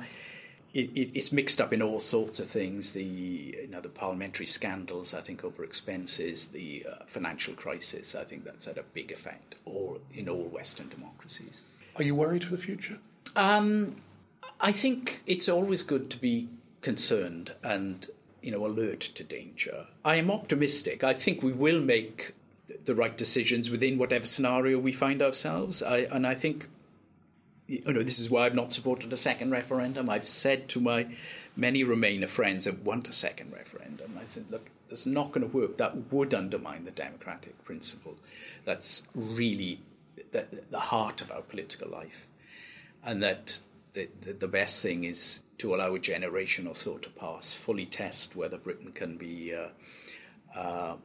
[0.73, 2.91] it, it, it's mixed up in all sorts of things.
[2.91, 8.15] The you know the parliamentary scandals, I think, over expenses, the uh, financial crisis.
[8.15, 11.62] I think that's had a big effect, all in all Western democracies.
[11.97, 12.99] Are you worried for the future?
[13.36, 13.97] Um,
[14.60, 16.49] I think it's always good to be
[16.81, 18.07] concerned and
[18.41, 19.88] you know alert to danger.
[20.05, 21.03] I am optimistic.
[21.03, 22.34] I think we will make
[22.86, 25.84] the right decisions within whatever scenario we find ourselves.
[25.84, 26.69] I, and I think
[27.71, 30.10] you know, this is why I've not supported a second referendum.
[30.10, 31.07] I've said to my
[31.55, 35.57] many Remainer friends that want a second referendum, I said, look, it's not going to
[35.57, 35.77] work.
[35.77, 38.17] That would undermine the democratic principle.
[38.65, 39.79] That's really
[40.31, 42.27] the, the heart of our political life.
[43.03, 43.60] And that
[43.93, 47.86] the, the, the, best thing is to allow a generation or so to pass, fully
[47.86, 49.55] test whether Britain can be.
[49.55, 50.95] Uh, uh,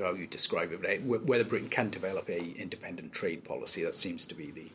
[0.00, 3.82] how you describe it, whether Britain can develop a independent trade policy.
[3.82, 4.66] That seems to be the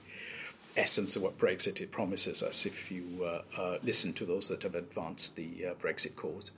[0.78, 4.64] essence of what Brexit it promises us if you uh, uh, listen to those that
[4.64, 6.52] have advanced the uh, Brexit cause.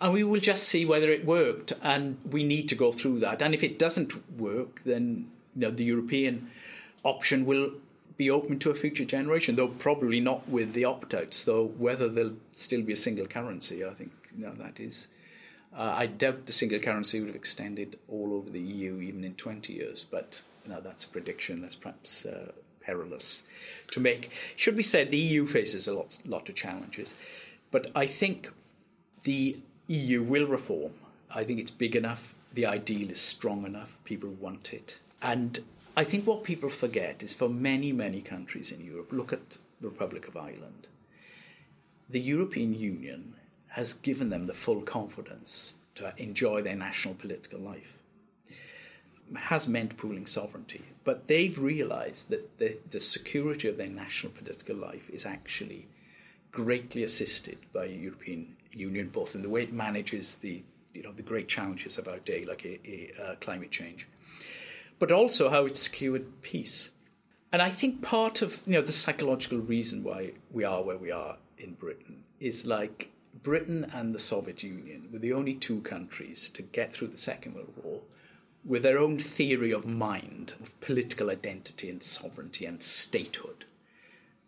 [0.00, 3.40] And we will just see whether it worked, and we need to go through that.
[3.40, 6.50] And if it doesn't work, then you know, the European
[7.04, 7.72] option will
[8.16, 12.08] be open to a future generation, though probably not with the opt outs, though whether
[12.08, 15.08] there'll still be a single currency, I think you know, that is.
[15.76, 19.34] Uh, I doubt the single currency would have extended all over the EU even in
[19.34, 23.42] 20 years, but you know, that's a prediction that's perhaps uh, perilous
[23.90, 24.30] to make.
[24.56, 27.14] Should be said, the EU faces a lot, lot of challenges,
[27.70, 28.50] but I think
[29.24, 30.92] the EU will reform.
[31.30, 34.98] I think it's big enough, the ideal is strong enough, people want it.
[35.22, 35.60] And
[35.96, 39.88] I think what people forget is for many, many countries in Europe, look at the
[39.88, 40.86] Republic of Ireland,
[42.08, 43.34] the European Union
[43.68, 47.94] has given them the full confidence to enjoy their national political life
[49.36, 54.76] has meant pooling sovereignty, but they've realized that the, the security of their national political
[54.76, 55.86] life is actually
[56.50, 60.62] greatly assisted by European Union, both in the way it manages the
[60.94, 64.06] you know the great challenges of our day, like a, a, uh, climate change,
[64.98, 66.90] but also how it's secured peace.
[67.50, 71.10] And I think part of you know the psychological reason why we are where we
[71.10, 73.10] are in Britain is like
[73.42, 77.54] Britain and the Soviet Union were the only two countries to get through the Second
[77.54, 78.00] World War
[78.64, 83.64] with their own theory of mind, of political identity and sovereignty and statehood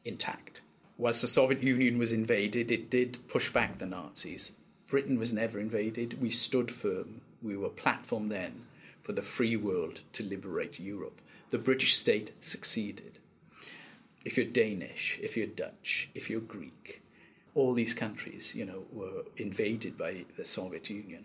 [0.05, 0.61] intact.
[0.97, 4.53] Whilst the Soviet Union was invaded, it did push back the Nazis.
[4.87, 6.21] Britain was never invaded.
[6.21, 7.23] We stood firm.
[7.43, 8.67] We were platform then
[9.03, 11.21] for the free world to liberate Europe.
[11.51, 13.19] The British state succeeded.
[14.25, 17.03] if you're Danish, if you're Dutch, if you're Greek,
[17.55, 21.25] all these countries, you know, were invaded by the Soviet Union.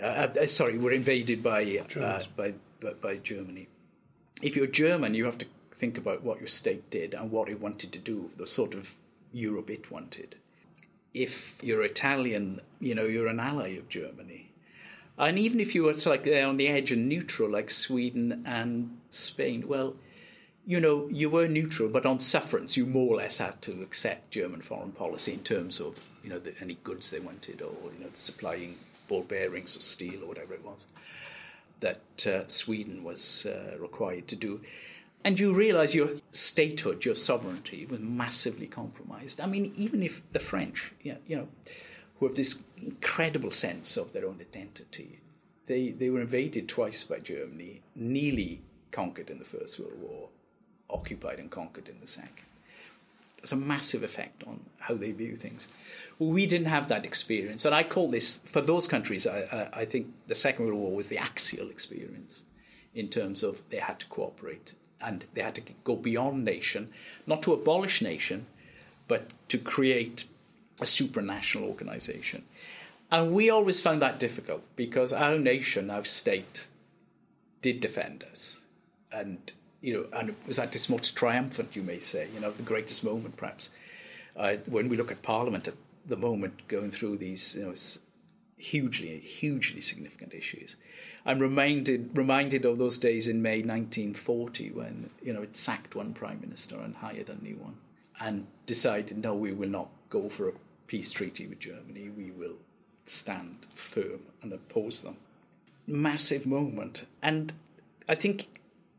[0.00, 3.68] Uh, uh, sorry, were invaded by, uh, by, by by Germany.
[4.42, 5.46] If you're German, you have to
[5.78, 8.94] think about what your state did and what it wanted to do, the sort of
[9.32, 10.36] Europe it wanted.
[11.12, 14.50] If you're Italian, you know, you're an ally of Germany.
[15.16, 19.68] And even if you were like on the edge and neutral, like Sweden and Spain,
[19.68, 19.94] well,
[20.66, 24.32] you know, you were neutral, but on sufferance, you more or less had to accept
[24.32, 28.04] German foreign policy in terms of, you know, the, any goods they wanted or, you
[28.04, 28.76] know, supplying
[29.08, 30.86] ball bearings or steel or whatever it was
[31.80, 34.60] that uh, Sweden was uh, required to do.
[35.22, 39.40] And you realize your statehood, your sovereignty was massively compromised.
[39.40, 41.48] I mean, even if the French, you know,
[42.18, 45.20] who have this incredible sense of their own identity,
[45.66, 50.28] they, they were invaded twice by Germany, nearly conquered in the First World War,
[50.90, 52.46] occupied and conquered in the Second.
[53.44, 55.68] There's a massive effect on how they view things.
[56.18, 59.26] Well, we didn't have that experience, and I call this for those countries.
[59.26, 59.40] I,
[59.74, 62.40] I, I think the Second World War was the axial experience
[62.94, 66.88] in terms of they had to cooperate and they had to go beyond nation,
[67.26, 68.46] not to abolish nation,
[69.08, 70.24] but to create
[70.80, 72.44] a supranational organization.
[73.10, 76.66] And we always found that difficult because our nation, our state,
[77.60, 78.60] did defend us.
[79.12, 79.52] And,
[79.84, 82.62] you know, and it was at its most triumphant, you may say, you know, the
[82.62, 83.68] greatest moment perhaps.
[84.34, 85.74] Uh, when we look at Parliament at
[86.06, 87.74] the moment going through these, you know,
[88.56, 90.76] hugely, hugely significant issues.
[91.26, 96.14] I'm reminded reminded of those days in May 1940 when you know it sacked one
[96.14, 97.76] prime minister and hired a new one,
[98.20, 100.52] and decided no, we will not go for a
[100.86, 102.08] peace treaty with Germany.
[102.08, 102.56] We will
[103.04, 105.16] stand firm and oppose them.
[105.86, 107.52] Massive moment, and
[108.08, 108.48] I think.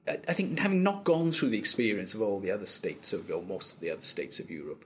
[0.07, 3.41] I think having not gone through the experience of all the other states of, or
[3.41, 4.85] most of the other states of Europe,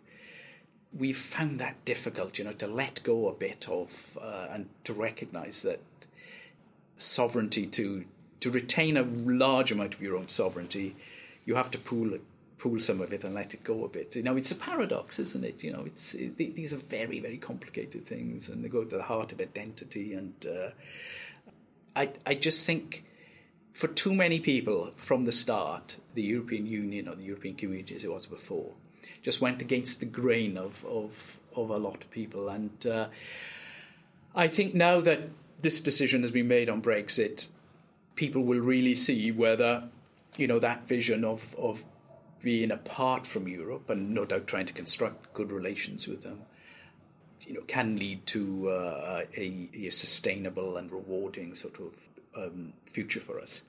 [0.97, 4.93] we've found that difficult, you know, to let go a bit of uh, and to
[4.93, 5.81] recognise that
[6.97, 8.05] sovereignty to
[8.39, 10.95] to retain a large amount of your own sovereignty,
[11.45, 12.17] you have to pool
[12.57, 14.15] pool some of it and let it go a bit.
[14.15, 15.63] You know, it's a paradox, isn't it?
[15.63, 19.03] You know, it's it, these are very very complicated things, and they go to the
[19.03, 20.13] heart of identity.
[20.13, 20.69] And uh,
[21.95, 23.03] I I just think
[23.73, 28.03] for too many people from the start, the European Union or the European Community, as
[28.03, 28.71] it was before,
[29.21, 33.07] just went against the grain of of of a lot of people, and uh,
[34.35, 35.21] I think now that
[35.61, 37.47] this decision has been made on Brexit,
[38.15, 39.83] people will really see whether
[40.37, 41.83] you know that vision of of
[42.41, 46.41] being apart from Europe and no doubt trying to construct good relations with them,
[47.41, 51.91] you know, can lead to uh, a, a, sustainable and rewarding sort of
[52.35, 53.63] um, future for us.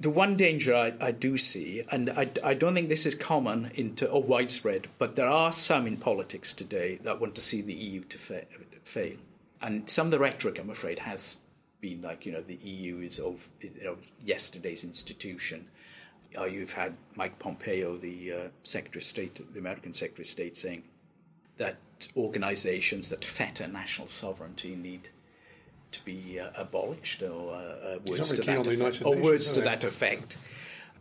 [0.00, 3.70] The one danger I, I do see, and I, I, don't think this is common
[3.74, 7.74] into or widespread, but there are some in politics today that want to see the
[7.74, 8.46] EU to fa-
[8.84, 9.16] fail
[9.62, 11.38] and some of the rhetoric, I'm afraid, has
[11.80, 15.66] been like, you know, the EU is of you know, yesterday's institution.
[16.36, 20.56] Uh, you've had Mike Pompeo, the uh, Secretary of State, the American Secretary of State,
[20.56, 20.82] saying
[21.58, 21.76] that
[22.16, 25.08] organizations that fetter national sovereignty need
[25.92, 29.84] to be uh, abolished, or uh, uh, words, to that, effect, or words to that
[29.84, 30.36] effect.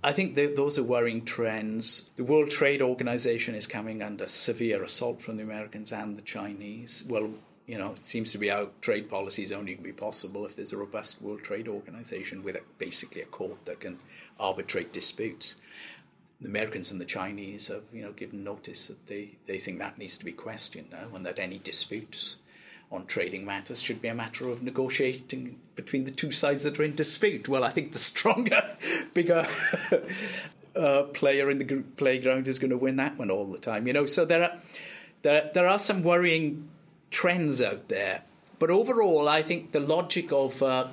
[0.04, 2.10] I think those are worrying trends.
[2.16, 7.04] The World Trade Organization is coming under severe assault from the Americans and the Chinese.
[7.08, 7.30] Well,
[7.68, 10.46] you know, it seems to be our trade policy is only going to be possible
[10.46, 14.00] if there's a robust World Trade Organization with a, basically a court that can
[14.40, 15.56] arbitrate disputes.
[16.42, 20.00] The Americans and the Chinese have, you know, given notice that they, they think that
[20.00, 22.38] needs to be questioned now, and that any disputes
[22.92, 26.84] on trading matters should be a matter of negotiating between the two sides that are
[26.84, 27.48] in dispute.
[27.48, 28.76] Well, I think the stronger,
[29.14, 29.48] bigger
[30.76, 33.88] uh, player in the playground is going to win that one all the time.
[33.88, 34.58] You know, so there are
[35.22, 36.70] there there are some worrying
[37.12, 38.24] trends out there.
[38.60, 40.88] But overall, I think the logic of uh,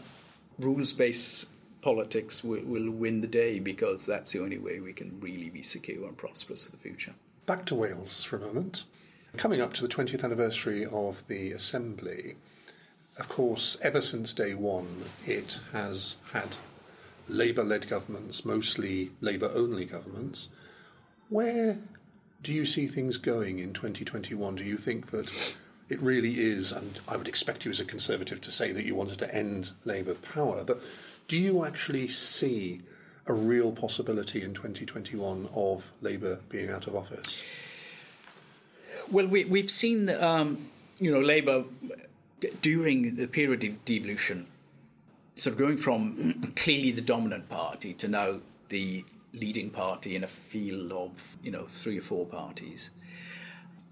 [0.58, 5.18] rules based politics will, will win the day because that's the only way we can
[5.20, 7.12] really be secure and prosperous for the future.
[7.46, 8.84] Back to Wales for a moment.
[9.36, 12.36] Coming up to the 20th anniversary of the Assembly,
[13.18, 16.56] of course, ever since day one, it has had
[17.28, 20.48] Labour led governments, mostly Labour only governments.
[21.28, 21.78] Where
[22.42, 24.56] do you see things going in 2021?
[24.56, 25.30] Do you think that
[25.90, 28.94] it really is, and I would expect you as a Conservative to say that you
[28.94, 30.80] wanted to end Labour power, but
[31.28, 32.80] do you actually see
[33.26, 37.44] a real possibility in 2021 of Labour being out of office?
[39.10, 41.64] Well, we, have seen, um, you know, Labour
[42.60, 44.46] during the period of devolution,
[45.36, 50.26] sort of going from clearly the dominant party to now the leading party in a
[50.26, 52.90] field of you know three or four parties.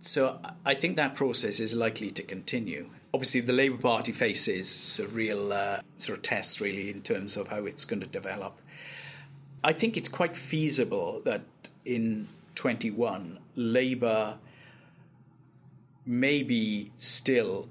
[0.01, 2.91] So I think that process is likely to continue.
[3.13, 7.49] Obviously, the Labour Party faces a real uh, sort of test, really, in terms of
[7.49, 8.61] how it's going to develop.
[9.65, 11.43] I think it's quite feasible that
[11.85, 14.37] in 21, Labour
[16.07, 17.69] may be still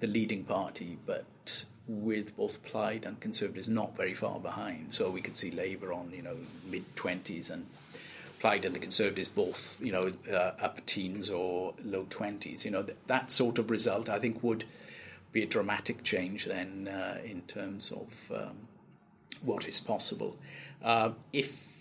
[0.00, 4.94] the leading party, but with both Plaid and Conservatives not very far behind.
[4.94, 7.66] So we could see Labour on, you know, mid 20s and
[8.38, 12.64] Plaid and the Conservatives both, you know, uh, upper teens or low 20s.
[12.64, 14.64] You know, th- that sort of result I think would
[15.32, 18.68] be a dramatic change then uh, in terms of um,
[19.42, 20.36] what is possible.
[20.82, 21.71] Uh, if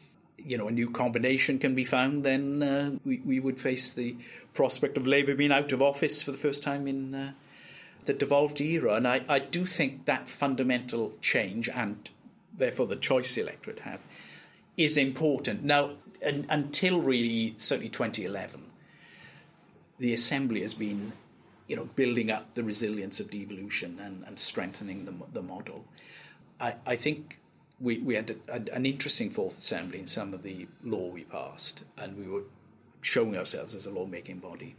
[0.45, 4.15] you know a new combination can be found, then uh, we, we would face the
[4.53, 7.31] prospect of Labour being out of office for the first time in uh,
[8.05, 8.95] the devolved era.
[8.95, 12.09] And I, I do think that fundamental change, and
[12.57, 13.99] therefore the choice the electorate have,
[14.77, 15.63] is important.
[15.63, 15.91] Now,
[16.25, 18.61] un, until really certainly 2011,
[19.99, 21.13] the Assembly has been
[21.67, 25.85] you know, building up the resilience of devolution and, and strengthening the, the model.
[26.59, 27.39] I, I think
[27.82, 31.23] we, we had a, a, an interesting Fourth Assembly in some of the law we
[31.23, 32.43] passed, and we were
[33.01, 34.75] showing ourselves as a lawmaking body.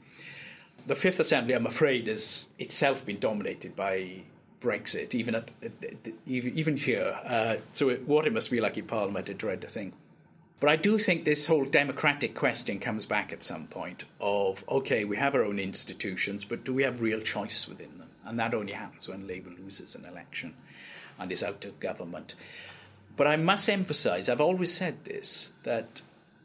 [0.86, 4.22] The Fifth Assembly, I'm afraid, has itself been dominated by
[4.60, 5.50] Brexit, even at
[6.26, 7.18] even here.
[7.24, 9.94] Uh, so it, what it must be like in Parliament, I dread to think.
[10.60, 15.04] But I do think this whole democratic question comes back at some point of okay,
[15.04, 18.10] we have our own institutions, but do we have real choice within them?
[18.24, 20.54] And that only happens when Labour loses an election
[21.18, 22.34] and is out of government.
[23.16, 26.02] But I must emphasise, I've always said this, that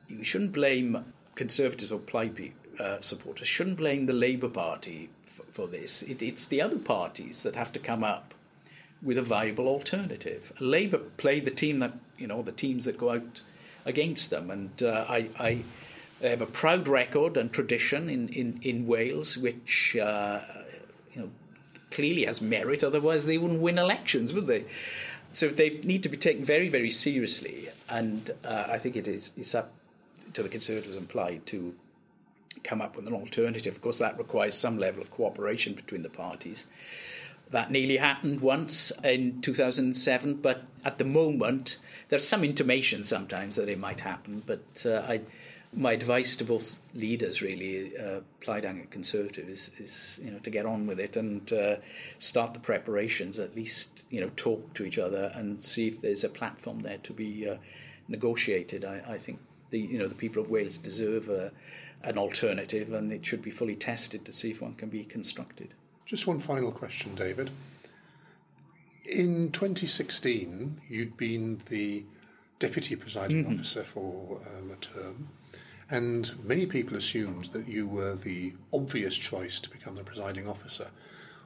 [0.09, 5.67] you shouldn't blame Conservatives or Plaid uh, supporters, shouldn't blame the Labour Party for, for
[5.67, 6.03] this.
[6.03, 8.33] It, it's the other parties that have to come up
[9.01, 10.51] with a viable alternative.
[10.59, 13.43] Labour play the team that, you know, the teams that go out
[13.85, 14.51] against them.
[14.51, 15.63] And uh, I, I
[16.21, 20.41] have a proud record and tradition in, in, in Wales, which, uh,
[21.13, 21.29] you know,
[21.91, 24.65] clearly has merit, otherwise they wouldn't win elections, would they?
[25.37, 29.29] So they need to be taken very, very seriously, and uh, I think it is
[29.37, 29.71] it's up
[30.33, 31.75] to the Conservatives and Plaid to
[32.63, 33.75] come up with an alternative.
[33.75, 36.65] Of course, that requires some level of cooperation between the parties.
[37.51, 41.77] That nearly happened once in 2007, but at the moment,
[42.09, 44.41] there's some intimation sometimes that it might happen.
[44.43, 45.21] But uh, I,
[45.75, 50.49] my advice to both leaders, really, uh, Plaid and Conservative, is, is, you know to
[50.49, 51.75] get on with it and uh,
[52.19, 53.39] start the preparations.
[53.39, 56.97] At least you know talk to each other and see if there's a platform there
[56.99, 57.57] to be uh,
[58.07, 58.85] negotiated.
[58.85, 59.39] I, I, think
[59.69, 61.51] the you know the people of Wales deserve a,
[62.03, 65.73] an alternative, and it should be fully tested to see if one can be constructed.
[66.05, 67.51] Just one final question, David.
[69.05, 72.05] In 2016, you'd been the
[72.59, 73.55] deputy presiding mm-hmm.
[73.55, 75.29] officer for um, a term.
[75.89, 80.87] And many people assumed that you were the obvious choice to become the presiding officer.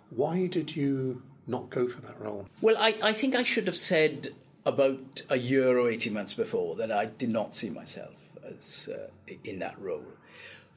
[0.10, 2.48] Why did you not go for that role?
[2.62, 4.30] Well, I, I think I should have said
[4.66, 8.14] about a year or 18 months before that I did not see myself
[8.44, 9.08] as uh,
[9.44, 10.06] in that role.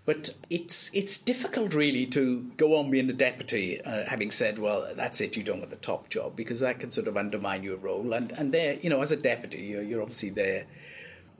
[0.07, 4.93] But it's it's difficult really to go on being a deputy, uh, having said, well,
[4.95, 7.79] that's it, you don't want the top job, because that can sort of undermine your
[7.79, 8.13] role.
[8.13, 10.67] And and there, you know, as a deputy, you're, you're obviously there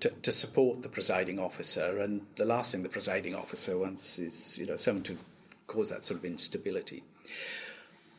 [0.01, 4.59] to, to support the presiding officer, and the last thing the presiding officer wants is
[4.59, 5.17] you know someone to
[5.67, 7.03] cause that sort of instability.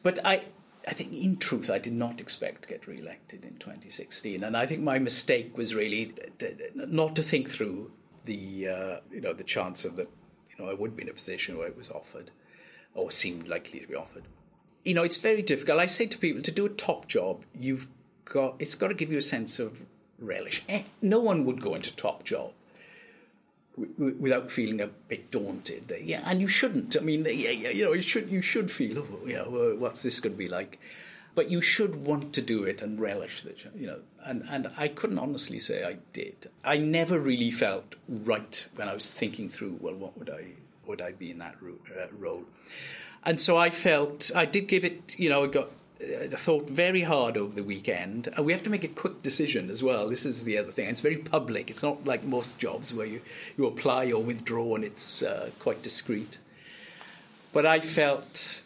[0.03, 0.43] But I.
[0.87, 4.67] I think, in truth, I did not expect to get re-elected in 2016, and I
[4.67, 6.13] think my mistake was really
[6.75, 7.89] not to think through
[8.25, 10.07] the, uh, you know, the chance of that,
[10.51, 12.29] you know, I would be in a position where it was offered,
[12.93, 14.25] or seemed likely to be offered.
[14.83, 15.79] You know, it's very difficult.
[15.79, 17.87] I say to people, to do a top job, you've
[18.25, 19.81] got it's got to give you a sense of
[20.25, 20.63] relish.
[20.67, 22.51] Eh, no one would go into top job
[23.97, 25.93] without feeling a bit daunted.
[26.01, 26.95] Yeah, and you shouldn't.
[26.95, 30.01] I mean, yeah, yeah, you know, you should you should feel, oh, you know, what's
[30.01, 30.79] this going to be like?
[31.33, 33.99] But you should want to do it and relish it, you know.
[34.23, 36.49] And and I couldn't honestly say I did.
[36.63, 39.77] I never really felt right when I was thinking through.
[39.81, 40.45] Well, what would I
[40.87, 42.45] would I be in that uh, role?
[43.23, 45.15] And so I felt I did give it.
[45.17, 45.69] You know, I got uh,
[45.99, 48.27] thought very hard over the weekend.
[48.35, 50.09] And we have to make a quick decision as well.
[50.09, 50.89] This is the other thing.
[50.89, 51.69] It's very public.
[51.69, 53.21] It's not like most jobs where you,
[53.57, 56.37] you apply or withdraw and it's uh, quite discreet.
[57.53, 58.61] But I felt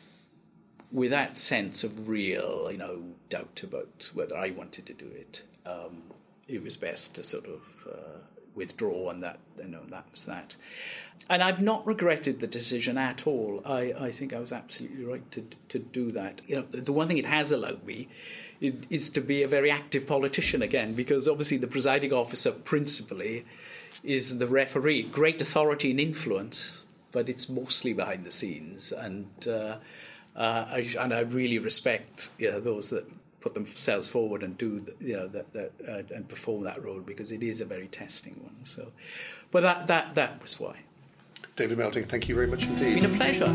[0.92, 5.44] with that sense of real, you know, doubt about whether I wanted to do it,
[5.66, 6.04] um,
[6.48, 8.18] it was best to sort of uh,
[8.60, 10.56] withdraw, and that you know that was that.
[11.32, 13.62] And I've not regretted the decision at all.
[13.66, 15.42] I, I think I was absolutely right to
[15.74, 16.42] to do that.
[16.48, 18.08] You know, the, the one thing it has allowed me
[18.62, 23.46] is to be a very active politician again, because obviously the presiding officer principally
[24.04, 28.92] is the referee, great authority and influence, but it's mostly behind the scenes.
[28.92, 29.78] And uh,
[30.36, 33.06] uh, I, and I really respect you know, those that
[33.42, 37.32] put themselves forward and do you know that, that uh, and perform that role because
[37.32, 38.56] it is a very testing one.
[38.66, 38.92] So,
[39.52, 40.78] but that that that was why.
[41.56, 42.98] David Melding, thank you very much indeed.
[42.98, 43.54] It's been a pleasure.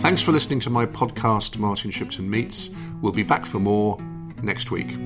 [0.00, 2.70] Thanks for listening to my podcast, Martin Shipton Meets.
[3.00, 4.00] We'll be back for more
[4.42, 4.96] next week.